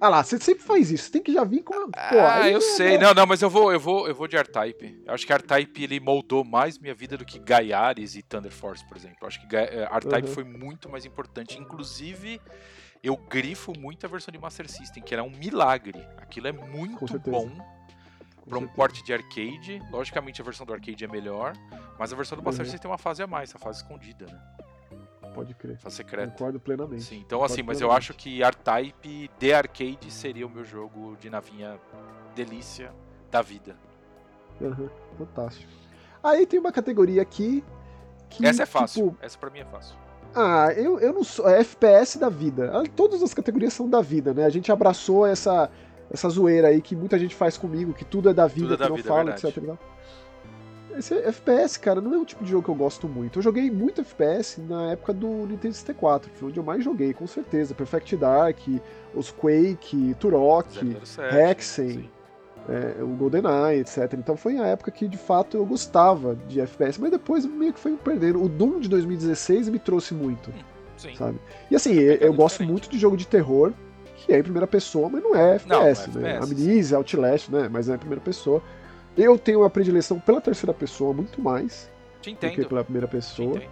[0.00, 1.04] Ah lá, você sempre faz isso.
[1.06, 1.74] Você tem que já vir com.
[1.74, 2.96] Pô, ah, aí eu é- sei.
[2.96, 5.02] Não, não, mas eu vou, eu vou, eu vou de R-Type.
[5.04, 8.86] Eu acho que R-Type ele moldou mais minha vida do que Gaiares e Thunder Force,
[8.86, 9.16] por exemplo.
[9.22, 10.34] Eu acho que eh, R-Type Uhum.
[10.34, 11.58] foi muito mais importante.
[11.58, 12.40] Inclusive,
[13.02, 16.06] eu grifo muito a versão de Master System, que era um milagre.
[16.18, 17.50] Aquilo é muito bom
[18.48, 19.80] para um porte de arcade.
[19.90, 21.54] Logicamente, a versão do arcade é melhor,
[21.98, 22.70] mas a versão do Master Uhum.
[22.70, 24.40] System tem uma fase a mais, a fase escondida, né?
[25.34, 25.78] Pode crer.
[25.78, 26.32] Fase secreta.
[26.32, 27.04] Concordo plenamente.
[27.04, 28.10] Sim, então assim, Concordo mas eu plenamente.
[28.10, 31.78] acho que R-Type de arcade seria o meu jogo de navinha
[32.34, 32.92] delícia
[33.30, 33.76] da vida.
[34.60, 35.70] Aham, Fantástico.
[36.22, 37.64] Aí tem uma categoria aqui.
[38.28, 39.96] Que, Essa é fácil, tipo, essa pra mim é fácil.
[40.34, 41.48] Ah, eu, eu não sou.
[41.48, 42.70] É FPS da vida.
[42.72, 44.44] Ah, Todas as categorias são da vida, né?
[44.44, 45.70] A gente abraçou essa,
[46.10, 48.82] essa zoeira aí que muita gente faz comigo, que tudo é da vida, é que
[48.82, 49.46] da não vida, é fala, verdade.
[49.48, 49.74] etc.
[50.98, 53.38] Esse FPS, cara, não é um tipo de jogo que eu gosto muito.
[53.38, 57.14] Eu joguei muito FPS na época do Nintendo 64, que foi onde eu mais joguei,
[57.14, 57.74] com certeza.
[57.74, 58.58] Perfect Dark,
[59.14, 60.68] os Quake, Turok,
[61.04, 61.90] 007, Hexen.
[61.90, 62.10] sim.
[62.68, 64.14] É, o GoldenEye, etc.
[64.14, 67.80] Então foi a época que de fato eu gostava de FPS, mas depois meio que
[67.80, 68.42] foi me perdendo.
[68.42, 70.52] O Doom de 2016 me trouxe muito,
[70.96, 71.14] Sim.
[71.16, 71.38] sabe?
[71.70, 73.72] E assim, eu, eu gosto muito de jogo de terror,
[74.16, 76.36] que é em primeira pessoa, mas não é FPS, Não, é né?
[76.36, 77.68] FPS, Amnesia, Outlast, né?
[77.70, 78.62] Mas é em primeira pessoa.
[79.16, 81.90] Eu tenho uma predileção pela terceira pessoa muito mais
[82.22, 83.56] Te do que pela primeira Te pessoa.
[83.56, 83.70] entendo.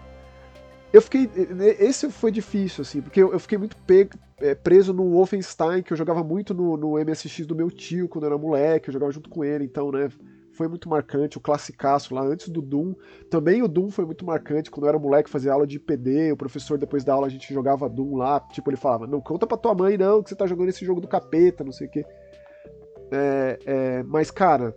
[0.92, 1.30] Eu fiquei.
[1.78, 4.08] Esse foi difícil, assim, porque eu fiquei muito pe-
[4.40, 8.24] é, preso no Wolfenstein, que eu jogava muito no, no MSX do meu tio quando
[8.24, 10.08] eu era moleque, eu jogava junto com ele, então, né?
[10.52, 12.92] Foi muito marcante, o classicaço lá antes do Doom.
[13.30, 16.36] Também o Doom foi muito marcante, quando eu era moleque, fazia aula de IPD, o
[16.36, 19.56] professor depois da aula a gente jogava Doom lá, tipo, ele falava, não conta pra
[19.56, 22.04] tua mãe não, que você tá jogando esse jogo do capeta, não sei o quê.
[23.12, 24.74] É, é, mas, cara,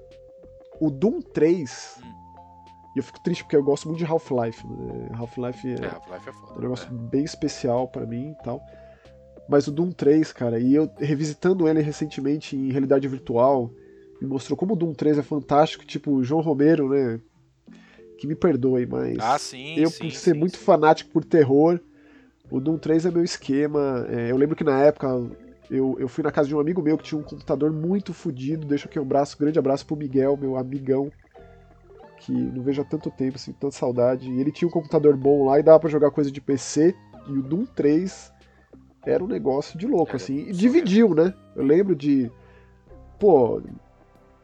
[0.80, 2.00] o Doom 3.
[2.04, 2.12] Hum.
[2.94, 4.68] E eu fico triste porque eu gosto muito de Half-Life.
[4.68, 5.10] Né?
[5.14, 6.62] Half-Life É, é, Half-Life é um foda.
[6.62, 7.10] negócio é.
[7.10, 8.62] bem especial pra mim e tal.
[9.52, 13.70] Mas o Doom 3, cara, e eu revisitando ele recentemente em realidade virtual,
[14.22, 17.20] me mostrou como o Doom 3 é fantástico, tipo, o João Romero, né?
[18.18, 20.64] Que me perdoe, mas Ah, sim, eu, sim, por ser sim, muito sim.
[20.64, 21.82] fanático por terror,
[22.50, 24.08] o Doom 3 é meu esquema.
[24.10, 25.08] É, eu lembro que na época
[25.70, 28.66] eu, eu fui na casa de um amigo meu que tinha um computador muito fodido.
[28.66, 31.12] Deixa aqui um abraço, grande abraço pro Miguel, meu amigão,
[32.20, 34.32] que não vejo há tanto tempo, assim, tanta saudade.
[34.32, 36.96] E ele tinha um computador bom lá e dava pra jogar coisa de PC.
[37.28, 38.32] E o Doom 3
[39.06, 40.48] era um negócio de louco, assim.
[40.50, 41.34] E dividiu, né?
[41.56, 42.32] Eu lembro de.
[43.20, 43.62] Pô,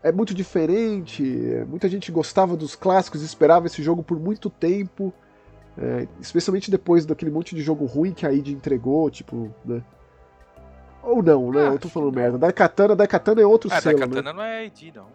[0.03, 1.23] é muito diferente.
[1.67, 5.13] Muita gente gostava dos clássicos, esperava esse jogo por muito tempo.
[5.77, 9.83] é, especialmente depois daquele monte de jogo ruim que a id entregou, tipo, né?
[11.03, 11.67] Ou não, né?
[11.69, 12.37] Ah, eu tô falando merda.
[12.37, 14.37] Daikatana, Daikatana é outro Ah, selo, Daikatana né?
[14.37, 15.05] não é ID, não.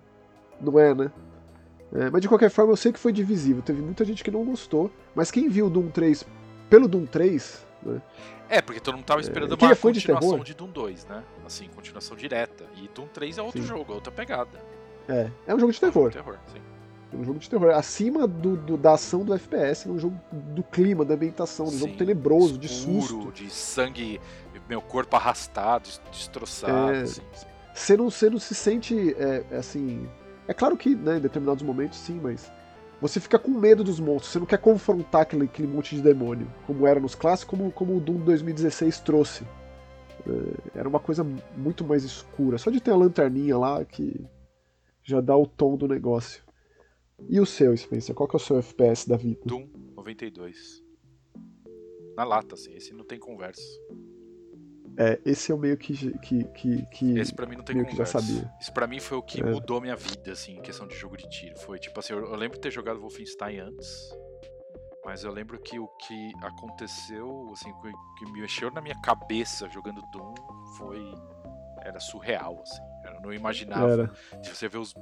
[0.60, 1.10] Não é, né?
[1.92, 3.60] É, mas de qualquer forma, eu sei que foi divisivo.
[3.60, 4.90] Teve muita gente que não gostou.
[5.14, 6.24] Mas quem viu o Doom 3
[6.70, 7.66] pelo Doom 3.
[7.84, 8.00] Né,
[8.48, 10.44] é, porque todo mundo tava esperando É, uma é de continuação terror?
[10.44, 11.22] de, Doom 2, né?
[11.46, 12.64] Assim, continuação direta.
[12.76, 13.68] E Doom 3 é outro Sim.
[13.68, 14.58] jogo, é outra pegada.
[15.08, 16.12] é, é um jogo de terror.
[16.12, 16.60] Terror, sim.
[17.12, 17.70] É um jogo de terror.
[17.74, 21.70] Acima do, do- da ação do FPS, é um jogo do clima, da ambientação, um
[21.70, 21.98] jogo Sim.
[21.98, 23.32] tenebroso, de Escuro, susto.
[23.32, 24.20] de sangue,
[24.68, 26.92] meu corpo arrastado, des- destroçado.
[26.94, 27.20] É, assim.
[27.74, 30.08] Você não, você não se sente é, é assim.
[30.48, 32.50] É claro que, né, em determinados momentos sim, mas.
[33.02, 36.48] Você fica com medo dos monstros, você não quer confrontar aquele, aquele monte de demônio,
[36.68, 39.44] como era nos clássicos, como, como o Doom 2016 trouxe.
[40.24, 41.26] É, era uma coisa
[41.56, 42.58] muito mais escura.
[42.58, 44.24] Só de ter a lanterninha lá que
[45.02, 46.44] já dá o tom do negócio.
[47.28, 48.14] E o seu, Spencer?
[48.14, 49.40] Qual que é o seu FPS da vida?
[49.46, 50.80] Doom 92.
[52.14, 53.60] Na lata, assim, esse não tem conversa.
[54.98, 56.18] É, esse é o meio que.
[56.18, 58.50] que, que, que- Esse pra mim não tem meio que já sabia.
[58.60, 59.44] Isso pra mim foi o que É.
[59.44, 61.58] mudou minha vida, assim, em questão de jogo de tiro.
[61.60, 64.10] Foi tipo assim, eu, eu lembro de ter jogado Wolfenstein antes,
[65.04, 67.80] mas eu lembro que o que aconteceu, assim, o
[68.18, 70.34] que me mexeu na minha cabeça jogando Doom
[70.76, 71.02] foi.
[71.84, 72.80] Era surreal, assim.
[73.04, 74.10] Eu não imaginava Era.
[74.40, 74.94] de você ver os.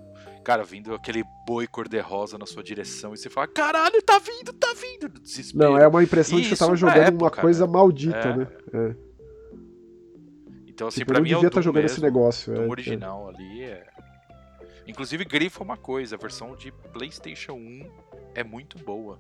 [0.43, 4.73] Cara, vindo aquele boi cor-de-rosa na sua direção e você fala: caralho, tá vindo, tá
[4.75, 5.09] vindo!
[5.21, 5.73] Desespero.
[5.73, 7.73] Não, é uma impressão de que eu Isso tava jogando uma época, coisa né?
[7.73, 8.37] maldita, É.
[8.37, 8.47] né?
[8.73, 9.10] É.
[10.81, 11.95] Então, assim, Tipo, pra mim é o Doom jogando mesmo.
[11.95, 12.55] esse negócio.
[12.55, 13.87] Doom é, original ali é.
[14.87, 17.91] Inclusive, grifa uma coisa: a versão de PlayStation 1
[18.35, 19.19] é muito boa.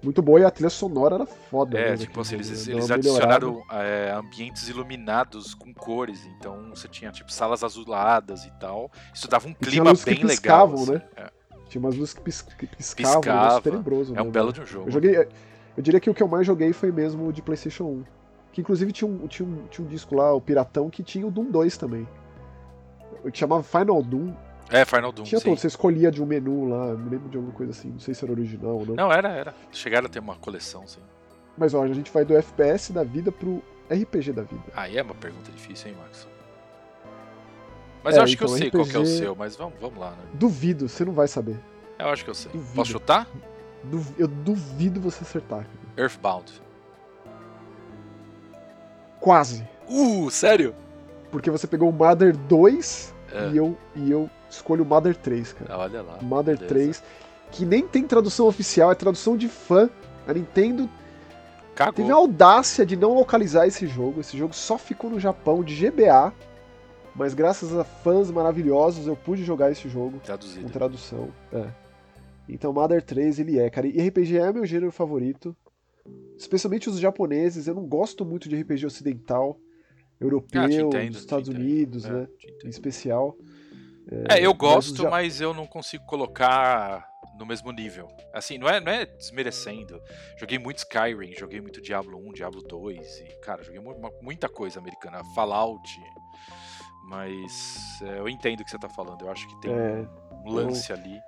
[0.00, 1.76] Muito boa e a trilha sonora era foda.
[1.76, 2.74] É, né, tipo assim, eles, né?
[2.74, 8.88] eles adicionaram é, ambientes iluminados com cores, então você tinha tipo salas azuladas e tal.
[9.12, 10.68] Isso dava um clima luzes que bem legal.
[10.68, 10.92] piscavam, assim.
[10.92, 11.02] né?
[11.16, 11.30] É.
[11.68, 13.60] Tinha umas luzes que, pis- que piscavam, um Piscava.
[13.62, 14.14] tenebroso.
[14.16, 14.86] É um né, belo de um jogo.
[14.86, 15.16] Eu joguei.
[15.16, 18.04] Eu diria que o que eu mais joguei foi mesmo o de PlayStation 1.
[18.58, 21.30] Que inclusive tinha um, tinha um, tinha um disco lá, o Piratão, que tinha o
[21.30, 22.08] Doom 2 também.
[23.32, 24.34] Que chamava Final Doom.
[24.68, 25.44] É, Final Doom, tinha sim.
[25.48, 28.14] todo, você escolhia de um menu lá, me lembro de alguma coisa assim, não sei
[28.14, 28.94] se era original ou não.
[28.96, 29.54] Não, era, era.
[29.70, 30.98] Chegaram a ter uma coleção, sim.
[31.56, 34.64] Mas ó, a gente vai do FPS da vida pro RPG da vida.
[34.74, 36.26] Aí é uma pergunta difícil, hein, Max?
[38.02, 39.54] Mas É, eu acho que eu então, sei qual que é o RPG seu, mas
[39.54, 40.24] vamos, vamos lá, né?
[40.34, 41.60] Duvido, você não vai saber.
[41.96, 42.50] Eu acho que eu sei.
[42.50, 42.74] Duvido.
[42.74, 43.28] Posso chutar?
[43.84, 45.60] Du- eu duvido você acertar.
[45.60, 45.68] cara.
[45.96, 46.60] Earthbound.
[49.20, 49.66] Quase.
[49.88, 50.74] Uh, sério?
[51.30, 53.48] Porque você pegou o Mother 2 É.
[53.50, 55.78] e, eu, e eu escolho o Mother 3, cara.
[55.78, 56.18] Olha lá.
[56.22, 56.74] Mother beleza.
[56.74, 57.02] 3,
[57.50, 59.88] que nem tem tradução oficial, é tradução de fã.
[60.26, 60.88] A Nintendo
[61.74, 61.94] Cagou.
[61.94, 64.20] teve a audácia de não localizar esse jogo.
[64.20, 66.32] Esse jogo só ficou no Japão de GBA.
[67.14, 70.70] Mas graças a fãs maravilhosos eu pude jogar esse jogo com Traduzido.
[70.70, 71.28] tradução.
[71.52, 71.64] É.
[72.48, 73.86] Então Mother 3 ele é, cara.
[73.86, 75.56] E RPG é meu gênero favorito.
[76.36, 77.66] Especialmente os japoneses.
[77.66, 79.58] Eu não gosto muito de RPG ocidental,
[80.20, 81.48] europeu, Ah, te entendo, dos Estados.
[81.48, 82.28] Unidos, É, né?
[82.64, 83.36] Em especial.
[84.30, 87.06] É, eu mas gosto, os ja- mas eu não consigo colocar
[87.38, 88.08] no mesmo nível.
[88.32, 90.00] Assim, não é, não é desmerecendo.
[90.38, 93.80] Joguei muito Skyrim, joguei muito Diablo 1, Diablo 2, e, cara, joguei
[94.22, 95.22] muita coisa americana.
[95.34, 95.88] Fallout.
[97.04, 99.22] Mas é, eu entendo o que você tá falando.
[99.22, 100.06] Eu acho que tem É,
[100.44, 101.18] um lance ali.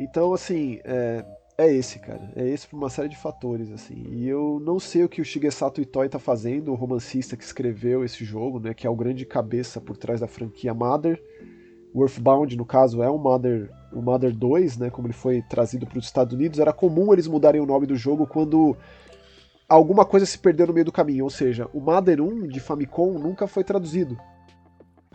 [0.00, 1.24] Então, assim, é,
[1.58, 2.32] é esse, cara.
[2.36, 4.06] É esse por uma série de fatores, assim.
[4.12, 8.04] E eu não sei o que o Shigesato Itoi tá fazendo, o romancista que escreveu
[8.04, 8.72] esse jogo, né?
[8.72, 11.20] Que é o grande cabeça por trás da franquia Mother.
[11.92, 14.90] Earthbound, no caso, é o Mother, o Mother 2, né?
[14.90, 16.60] Como ele foi trazido para os Estados Unidos.
[16.60, 18.76] Era comum eles mudarem o nome do jogo quando
[19.68, 21.24] alguma coisa se perdeu no meio do caminho.
[21.24, 24.16] Ou seja, o Mother 1 de Famicom nunca foi traduzido.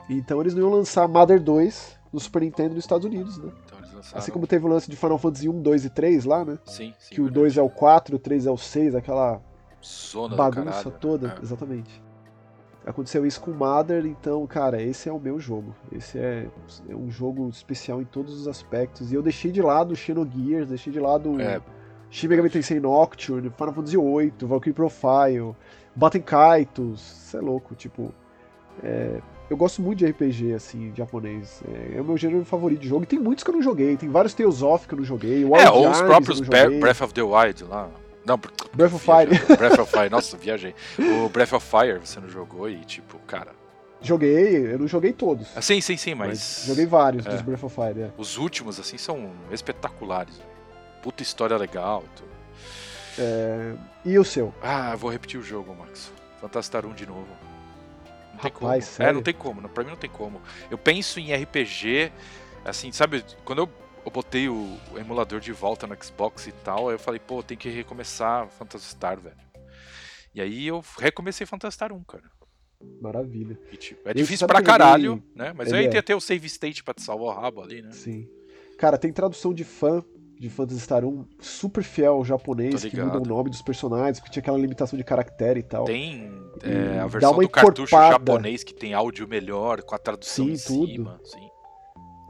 [0.09, 3.49] Então eles não iam lançar Mother 2 no Super Nintendo nos Estados Unidos, né?
[3.65, 4.19] Então lançaram.
[4.19, 6.59] Assim como teve o lance de Final Fantasy 1, 2 e 3 lá, né?
[6.65, 7.15] Sim, sim.
[7.15, 7.41] Que o verdade.
[7.41, 9.41] 2 é o 4, o 3 é o 6, aquela
[9.83, 10.97] Zona bagunça caralho, né?
[10.99, 11.35] toda.
[11.39, 11.43] É.
[11.43, 12.03] Exatamente.
[12.85, 15.73] Aconteceu isso com o Mother, então, cara, esse é o meu jogo.
[15.91, 16.49] Esse é,
[16.89, 19.11] é um jogo especial em todos os aspectos.
[19.11, 21.61] E eu deixei de lado o Xenogears, deixei de lado É.
[22.09, 25.55] Shin Megami Tensei Nocturne, Final Fantasy VIII, Valkyrie Profile,
[25.95, 28.13] Baten Kaitos, você é louco, tipo...
[28.83, 29.19] é,
[29.53, 31.61] eu gosto muito de RPG, assim, japonês.
[31.71, 33.03] É, é o meu gênero favorito de jogo.
[33.03, 33.95] E tem muitos que eu não joguei.
[33.95, 35.43] Tem vários Tales of que eu não joguei.
[35.43, 36.39] É, Wild ou os próprios.
[36.41, 37.89] Breath of the Wild lá.
[38.25, 38.39] Não,
[38.73, 39.37] Breath of viajei.
[39.37, 39.45] Fire.
[39.55, 40.73] Breath of Fire, nossa, viajei.
[40.97, 43.51] O Breath of Fire você não jogou e, tipo, cara.
[44.01, 45.47] Joguei, eu não joguei todos.
[45.55, 46.63] Ah, sim, sim, sim, mas mas.
[46.65, 47.29] joguei vários é.
[47.29, 48.01] dos Breath of Fire.
[48.01, 48.11] é.
[48.17, 50.41] Os últimos, assim, são espetaculares.
[51.03, 52.33] Puta história legal e tudo.
[54.03, 54.51] E o seu?
[54.63, 56.11] Ah, vou repetir o jogo, Max.
[56.41, 57.42] Fantastar 1 de novo.
[58.33, 58.71] Não tem Rapaz, como.
[58.73, 59.13] É, sério?
[59.13, 59.61] não tem como.
[59.61, 60.41] não- Pra mim não tem como.
[60.69, 62.11] Eu penso em RPG,
[62.65, 63.69] assim, sabe, quando eu,
[64.05, 67.57] eu botei o, emulador de volta no Xbox e tal, aí eu falei, pô, tem
[67.57, 69.37] que recomeçar Phantasy Star, velho.
[70.33, 72.23] E aí eu recomecei Phantasy Star 1, cara.
[73.01, 73.57] Maravilha.
[73.71, 75.53] E, tipo, é difícil pra que eu joguei- caralho, né?
[75.55, 75.89] Mas Ele aí é.
[75.89, 77.91] tem até o save state pra te salvar o rabo ali, né?
[77.91, 78.27] Sim.
[78.77, 80.03] Cara, tem tradução de fã
[80.43, 84.29] de Phantasy Star 1 super fiel ao japonês, que muda o nome dos personagens, porque
[84.33, 85.85] tinha aquela limitação de caractere e tal.
[85.85, 86.29] Tem
[86.61, 90.57] é, a versão do cartucho japonês que tem áudio melhor, com a tradução Sim, em
[90.57, 90.87] tudo.
[90.87, 91.21] cima.
[91.23, 91.49] Sim.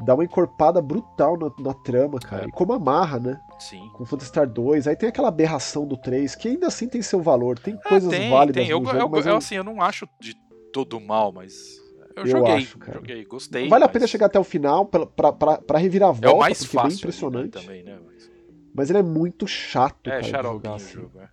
[0.06, 2.46] Dá uma encorpada brutal na, na trama, cara.
[2.46, 2.48] É.
[2.48, 3.40] E como amarra, né?
[3.58, 3.90] Sim.
[3.94, 4.88] Com Phantasy Star 2.
[4.88, 7.58] Aí tem aquela aberração do 3, que ainda assim tem seu valor.
[7.58, 8.72] Tem é, coisas tem, válidas tem.
[8.72, 10.36] no eu, jogo, eu, eu, assim, eu não acho de
[10.72, 11.83] todo mal, mas
[12.16, 12.94] eu, eu joguei, acho, cara.
[12.94, 13.68] joguei, gostei.
[13.68, 13.90] Vale mas...
[13.90, 16.40] a pena chegar até o final pra, pra, pra, pra revirar a volta, é o
[16.40, 17.56] mais porque fácil, é bem impressionante.
[17.56, 18.00] Né, também, né?
[18.06, 18.32] Mas...
[18.74, 18.90] mas...
[18.90, 20.94] ele é muito chato, é, cara, jogar assim.
[20.94, 21.30] jogo, é.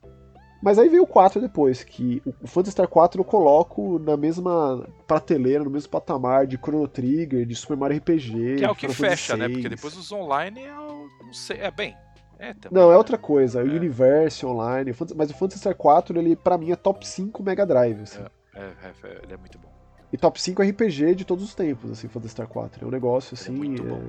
[0.62, 4.86] Mas aí veio o 4 depois, que o Phantasy Star 4 eu coloco na mesma
[5.06, 8.56] prateleira, no mesmo patamar de Chrono Trigger, de Super Mario RPG.
[8.56, 9.48] Que é o que fecha, né?
[9.48, 11.96] Porque depois os online é, não sei, é bem.
[12.38, 13.60] É, também, não, é outra coisa.
[13.60, 13.64] É.
[13.64, 14.94] O Universe Online.
[15.16, 18.02] Mas o Phantasy Star 4, ele, pra mim, é top 5 Mega Drive.
[18.02, 18.22] Assim.
[18.54, 19.79] É, é, é, ele é muito bom.
[20.12, 22.84] E top 5 RPG de todos os tempos, assim, Phantasy Star 4.
[22.84, 23.52] É um negócio assim.
[23.52, 24.02] Ele é muito bom.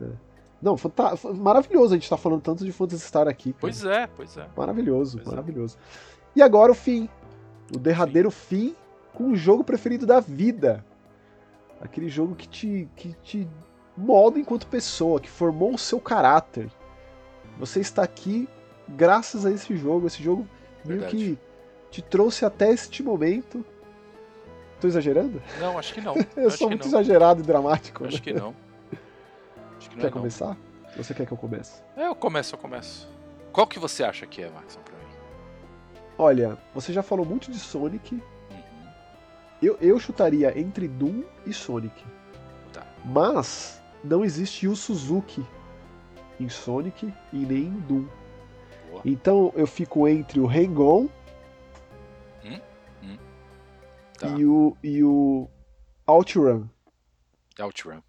[0.00, 0.10] É, é.
[0.60, 0.76] Não,
[1.36, 3.52] maravilhoso a gente tá falando tanto de Phantasy Star aqui.
[3.52, 3.60] Cara.
[3.60, 4.48] Pois é, pois é.
[4.56, 5.30] Maravilhoso, pois é.
[5.30, 5.78] maravilhoso.
[6.34, 7.08] E agora o fim.
[7.74, 8.70] O derradeiro fim.
[8.70, 8.76] fim
[9.18, 10.84] com o jogo preferido da vida.
[11.80, 13.48] Aquele jogo que te, que te
[13.96, 16.70] molda enquanto pessoa, que formou o seu caráter.
[17.58, 18.48] Você está aqui
[18.88, 20.06] graças a esse jogo.
[20.06, 20.46] Esse jogo
[20.84, 21.16] meio Verdade.
[21.16, 21.38] que
[21.90, 23.64] te trouxe até este momento
[24.80, 25.42] Tô exagerando?
[25.60, 26.14] Não, acho que não.
[26.36, 26.88] eu acho sou muito não.
[26.88, 28.04] exagerado e dramático.
[28.04, 28.22] Acho né?
[28.22, 28.54] que não.
[29.76, 30.56] Acho que não quer é começar?
[30.96, 31.82] Ou você quer que eu comece?
[31.96, 33.08] É, eu começo, eu começo.
[33.52, 36.00] Qual que você acha que é, Maxon, pra mim?
[36.16, 38.14] Olha, você já falou muito de Sonic.
[38.14, 38.20] Uhum.
[39.62, 42.04] Eu, eu chutaria entre Doom e Sonic.
[42.72, 42.86] Tá.
[43.04, 45.44] Mas não existe o Suzuki
[46.38, 48.06] em Sonic e nem em Doom.
[48.90, 49.02] Boa.
[49.04, 51.08] Então eu fico entre o Hang-On
[54.18, 54.28] Tá.
[54.28, 55.48] E o, e o
[56.06, 56.66] OutRun.
[57.60, 58.02] OutRun.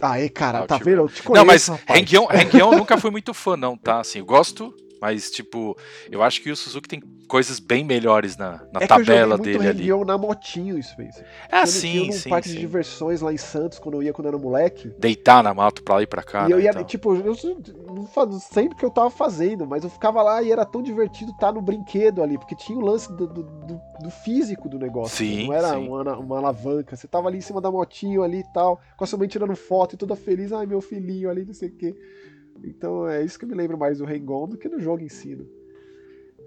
[0.00, 1.02] Ah, é, cara, tá vendo?
[1.02, 4.00] Eu te conheço, não, mas Hang-On nunca fui muito fã, não, tá?
[4.00, 5.76] Assim, eu gosto, mas, tipo,
[6.10, 9.44] eu acho que o Suzuki tem coisas bem melhores na, na é tabela que eu
[9.52, 9.88] dele ali.
[9.88, 11.24] Eu na motinho, Spencer.
[11.48, 12.30] É, sim, eu sim.
[12.30, 12.54] parque sim.
[12.54, 14.90] de diversões lá em Santos, quando eu ia quando eu era moleque.
[14.98, 16.48] Deitar na moto pra lá e pra cá.
[16.48, 16.84] E eu né, ia, então.
[16.84, 17.36] tipo, eu
[17.86, 21.52] não sempre que eu tava fazendo, mas eu ficava lá e era tão divertido estar
[21.52, 25.16] no brinquedo ali, porque tinha o lance do, do, do, do físico do negócio.
[25.16, 25.88] Sim, não era sim.
[25.88, 26.96] Uma, uma alavanca.
[26.96, 29.54] Você tava ali em cima da motinho ali e tal, com a sua mãe tirando
[29.54, 31.94] foto e toda feliz, ai meu filhinho ali, não sei o quê.
[32.64, 35.36] Então é isso que me lembro mais do Hang-On do que do jogo em si.
[35.36, 35.44] Né?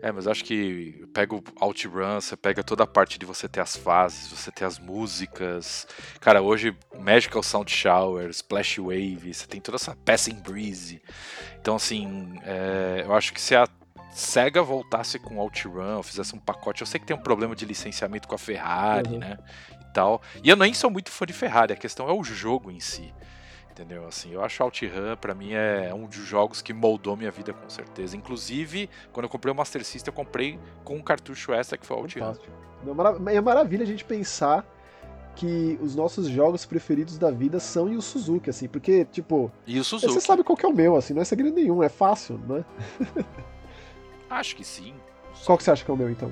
[0.01, 3.61] É, mas acho que pega o OutRun, você pega toda a parte de você ter
[3.61, 5.87] as fases, você ter as músicas.
[6.19, 10.99] Cara, hoje Magical Sound Shower, Splash Wave, você tem toda essa Passing Breeze.
[11.59, 13.67] Então, assim, é, eu acho que se a
[14.11, 17.63] SEGA voltasse com OutRun, ou fizesse um pacote, eu sei que tem um problema de
[17.63, 19.19] licenciamento com a Ferrari, uhum.
[19.19, 19.37] né?
[19.81, 20.19] E tal.
[20.43, 23.13] E eu nem sou muito fã de Ferrari, a questão é o jogo em si.
[23.81, 24.05] Entendeu?
[24.05, 27.67] Assim, eu acho OutRun, para mim, é um dos jogos que moldou minha vida com
[27.67, 28.15] certeza.
[28.15, 31.97] Inclusive, quando eu comprei o Master System, eu comprei com um cartucho extra que foi
[31.97, 32.35] o OutRun.
[33.27, 34.63] É, é maravilha a gente pensar
[35.35, 39.51] que os nossos jogos preferidos da vida são e o Suzuki, assim, porque, tipo.
[39.65, 40.13] E o Suzuki.
[40.13, 42.63] Você sabe qual que é o meu, assim, não é segredo nenhum, é fácil, né?
[44.29, 44.93] Acho que sim.
[45.43, 46.31] Qual que você acha que é o meu, então?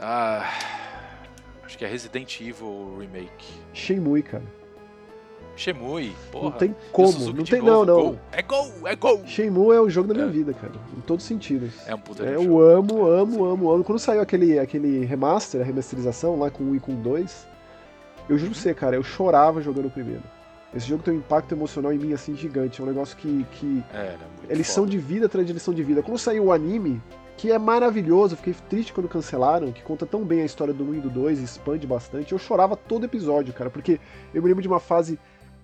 [0.00, 0.48] Ah.
[1.62, 3.52] Acho que é Resident Evil Remake.
[3.74, 4.61] Shenmue, cara.
[5.56, 6.44] Shenmue, porra.
[6.44, 8.02] Não tem como, não tem não, não.
[8.02, 8.18] Gol.
[8.32, 9.22] É gol, é gol.
[9.26, 10.30] Shenmue é o jogo da minha é.
[10.30, 11.72] vida, cara, em todos os sentidos.
[11.86, 12.62] É um puta é, Eu jogo.
[12.62, 13.84] amo, amo, amo, amo.
[13.84, 17.46] Quando saiu aquele, aquele remaster, a remasterização lá com 1 e com 2,
[18.28, 20.22] eu juro pra você, cara, eu chorava jogando o primeiro.
[20.74, 22.80] Esse jogo tem um impacto emocional em mim, assim, gigante.
[22.80, 23.46] É um negócio que.
[23.52, 24.16] que é,
[24.48, 26.02] é lição de vida atrás de lição de vida.
[26.02, 27.00] Quando saiu o anime,
[27.36, 30.94] que é maravilhoso, fiquei triste quando cancelaram, que conta tão bem a história do 1
[30.94, 32.32] e do 2, expande bastante.
[32.32, 34.00] Eu chorava todo episódio, cara, porque
[34.32, 35.18] eu me lembro de uma fase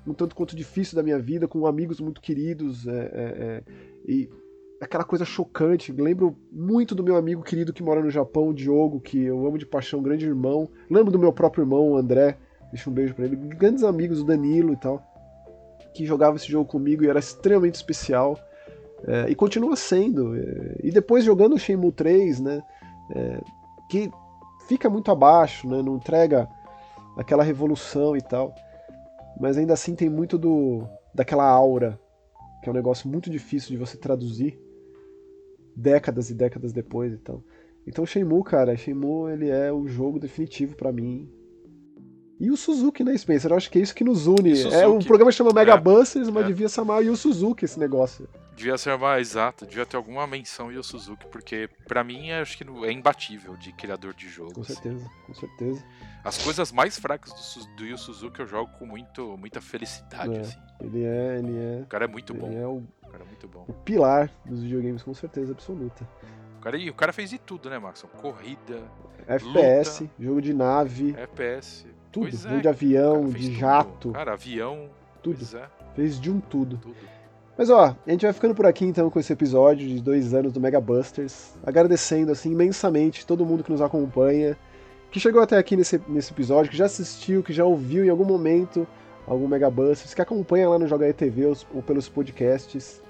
[0.07, 3.63] um tanto quanto difícil da minha vida, com amigos muito queridos, é, é, é,
[4.07, 4.29] e
[4.81, 5.93] aquela coisa chocante.
[5.93, 9.59] Lembro muito do meu amigo querido que mora no Japão, o Diogo, que eu amo
[9.59, 10.69] de paixão, grande irmão.
[10.91, 12.37] Lembro do meu próprio irmão, o André,
[12.73, 13.37] deixa um beijo para ele.
[13.37, 15.03] Grandes amigos, o Danilo e tal,
[15.95, 18.39] que jogava esse jogo comigo e era extremamente especial.
[19.05, 20.37] É, e continua sendo.
[20.37, 22.63] É, e depois jogando o Shenmue 3, né,
[23.15, 23.41] é,
[23.89, 24.11] que
[24.67, 26.49] fica muito abaixo, né, não entrega
[27.17, 28.55] aquela revolução e tal
[29.41, 31.99] mas ainda assim tem muito do daquela aura,
[32.63, 34.59] que é um negócio muito difícil de você traduzir
[35.75, 37.43] décadas e décadas depois, então.
[37.87, 41.31] Então Shenmue, cara, Shenmue ele é o jogo definitivo para mim.
[42.41, 43.51] E o Suzuki, né, Spencer?
[43.51, 44.53] Eu acho que é isso que nos une.
[44.73, 46.47] É, o programa chama Mega é, Busters, mas é.
[46.47, 48.29] devia chamar o Suzuki esse negócio.
[48.55, 52.65] Devia ser mais exato, devia ter alguma menção Yu Suzuki, porque para mim acho que
[52.85, 54.53] é imbatível de criador de jogo.
[54.53, 54.75] Com assim.
[54.75, 55.85] certeza, com certeza.
[56.25, 60.41] As coisas mais fracas do, do Yu Suzuki eu jogo com muito, muita felicidade, É.
[60.41, 60.59] assim.
[60.81, 62.53] Ele é, ele é, O cara é muito bom.
[62.53, 63.65] é o, O cara é muito bom.
[63.67, 66.07] o pilar dos videogames, com certeza absoluta.
[66.59, 68.09] O cara, e o cara fez de tudo, né, Maxon?
[68.09, 68.83] Corrida,
[69.27, 71.87] FPS, jogo de nave, FPS.
[72.11, 72.29] tudo.
[72.31, 73.59] Pois é, jogo de avião, de tudo.
[73.59, 74.89] jato, Cara, avião.
[75.23, 75.39] tudo.
[75.57, 76.79] É, Fez de um tudo.
[76.79, 76.97] tudo.
[77.57, 80.53] Mas ó, a gente vai ficando por aqui então com esse episódio de dois anos
[80.53, 81.57] do Mega Busters.
[81.65, 84.57] Agradecendo assim imensamente todo mundo que nos acompanha,
[85.11, 88.25] que chegou até aqui nesse, nesse episódio, que já assistiu, que já ouviu em algum
[88.25, 88.87] momento
[89.27, 93.03] algum Mega Busters, que acompanha lá no Joga ETV ou, ou pelos podcasts.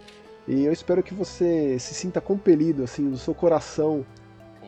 [0.46, 4.05] E eu espero que você se sinta compelido, assim, no seu coração,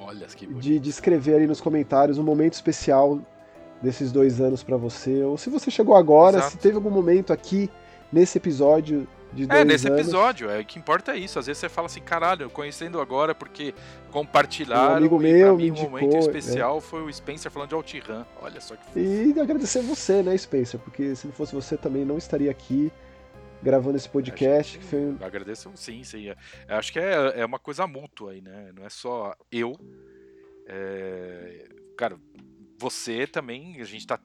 [0.03, 0.26] Olha
[0.59, 3.20] de, de escrever ali nos comentários um momento especial
[3.83, 5.22] desses dois anos pra você.
[5.22, 6.53] Ou se você chegou agora, Exato.
[6.53, 7.70] se teve algum momento aqui
[8.12, 9.07] nesse episódio
[9.49, 10.01] É, nesse anos.
[10.01, 11.39] episódio, é, o que importa é isso.
[11.39, 13.74] Às vezes você fala assim, caralho, conhecendo agora porque
[14.11, 14.95] compartilharam.
[14.95, 17.74] Um amigo meu pra mim, me um momento indicou, especial foi o Spencer falando de
[17.74, 18.26] Altiran.
[18.43, 18.99] Olha só que fofo.
[18.99, 20.81] E agradecer você, né, Spencer?
[20.81, 22.91] Porque se não fosse você também não estaria aqui
[23.62, 24.78] gravando esse podcast.
[24.78, 25.16] Que foi...
[25.20, 26.26] agradeço, sim, sim.
[26.68, 28.70] Eu acho que é, é uma coisa mútua aí, né?
[28.74, 29.76] Não é só eu.
[30.66, 31.68] É,
[32.01, 32.18] Cara,
[32.78, 34.18] você também, a gente tá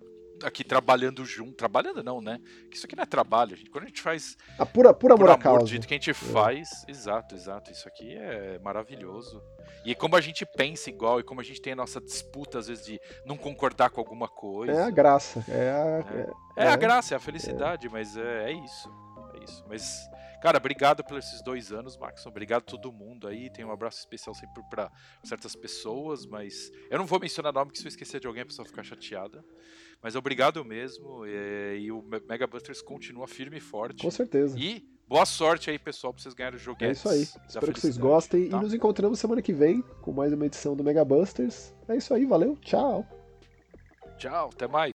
[0.44, 1.54] aqui trabalhando junto.
[1.54, 2.40] Trabalhando não, né?
[2.72, 3.56] Isso aqui não é trabalho.
[3.56, 5.78] Gente, quando a gente faz A pura, pura por amor causa.
[5.80, 6.70] que a gente faz.
[6.88, 7.72] Exato, exato.
[7.72, 9.42] Isso aqui é maravilhoso.
[9.86, 12.68] E como a gente pensa igual e como a gente tem a nossa disputa, às
[12.68, 14.72] vezes, de não concordar com alguma coisa.
[14.74, 15.44] É a graça.
[15.48, 18.90] É a, É, é- a graça, é a felicidade, mas é, é isso.
[19.40, 19.64] É isso.
[19.68, 20.10] Mas,
[20.46, 22.30] cara, obrigado por esses dois anos, Maxon.
[22.30, 23.50] Obrigado a todo mundo aí.
[23.50, 24.92] Tem um abraço especial sempre pra
[25.24, 28.46] certas pessoas, mas eu não vou mencionar nome, porque se eu esquecer de alguém a
[28.46, 29.44] pessoa ficar chateada.
[30.04, 31.26] Mas obrigado mesmo.
[31.26, 34.04] E, e o Me- Mega Busters continua firme e forte.
[34.04, 34.56] Com certeza.
[34.60, 37.00] E boa sorte aí, pessoal, pra vocês ganharem o É joguetes.
[37.00, 37.22] isso aí.
[37.48, 38.50] Espero que vocês gostem.
[38.50, 38.58] tá?
[38.58, 41.74] E nos encontramos semana que vem com mais uma edição do Mega Busters.
[41.88, 43.04] É isso aí, valeu, tchau.
[44.20, 44.92] Tchau, até mais.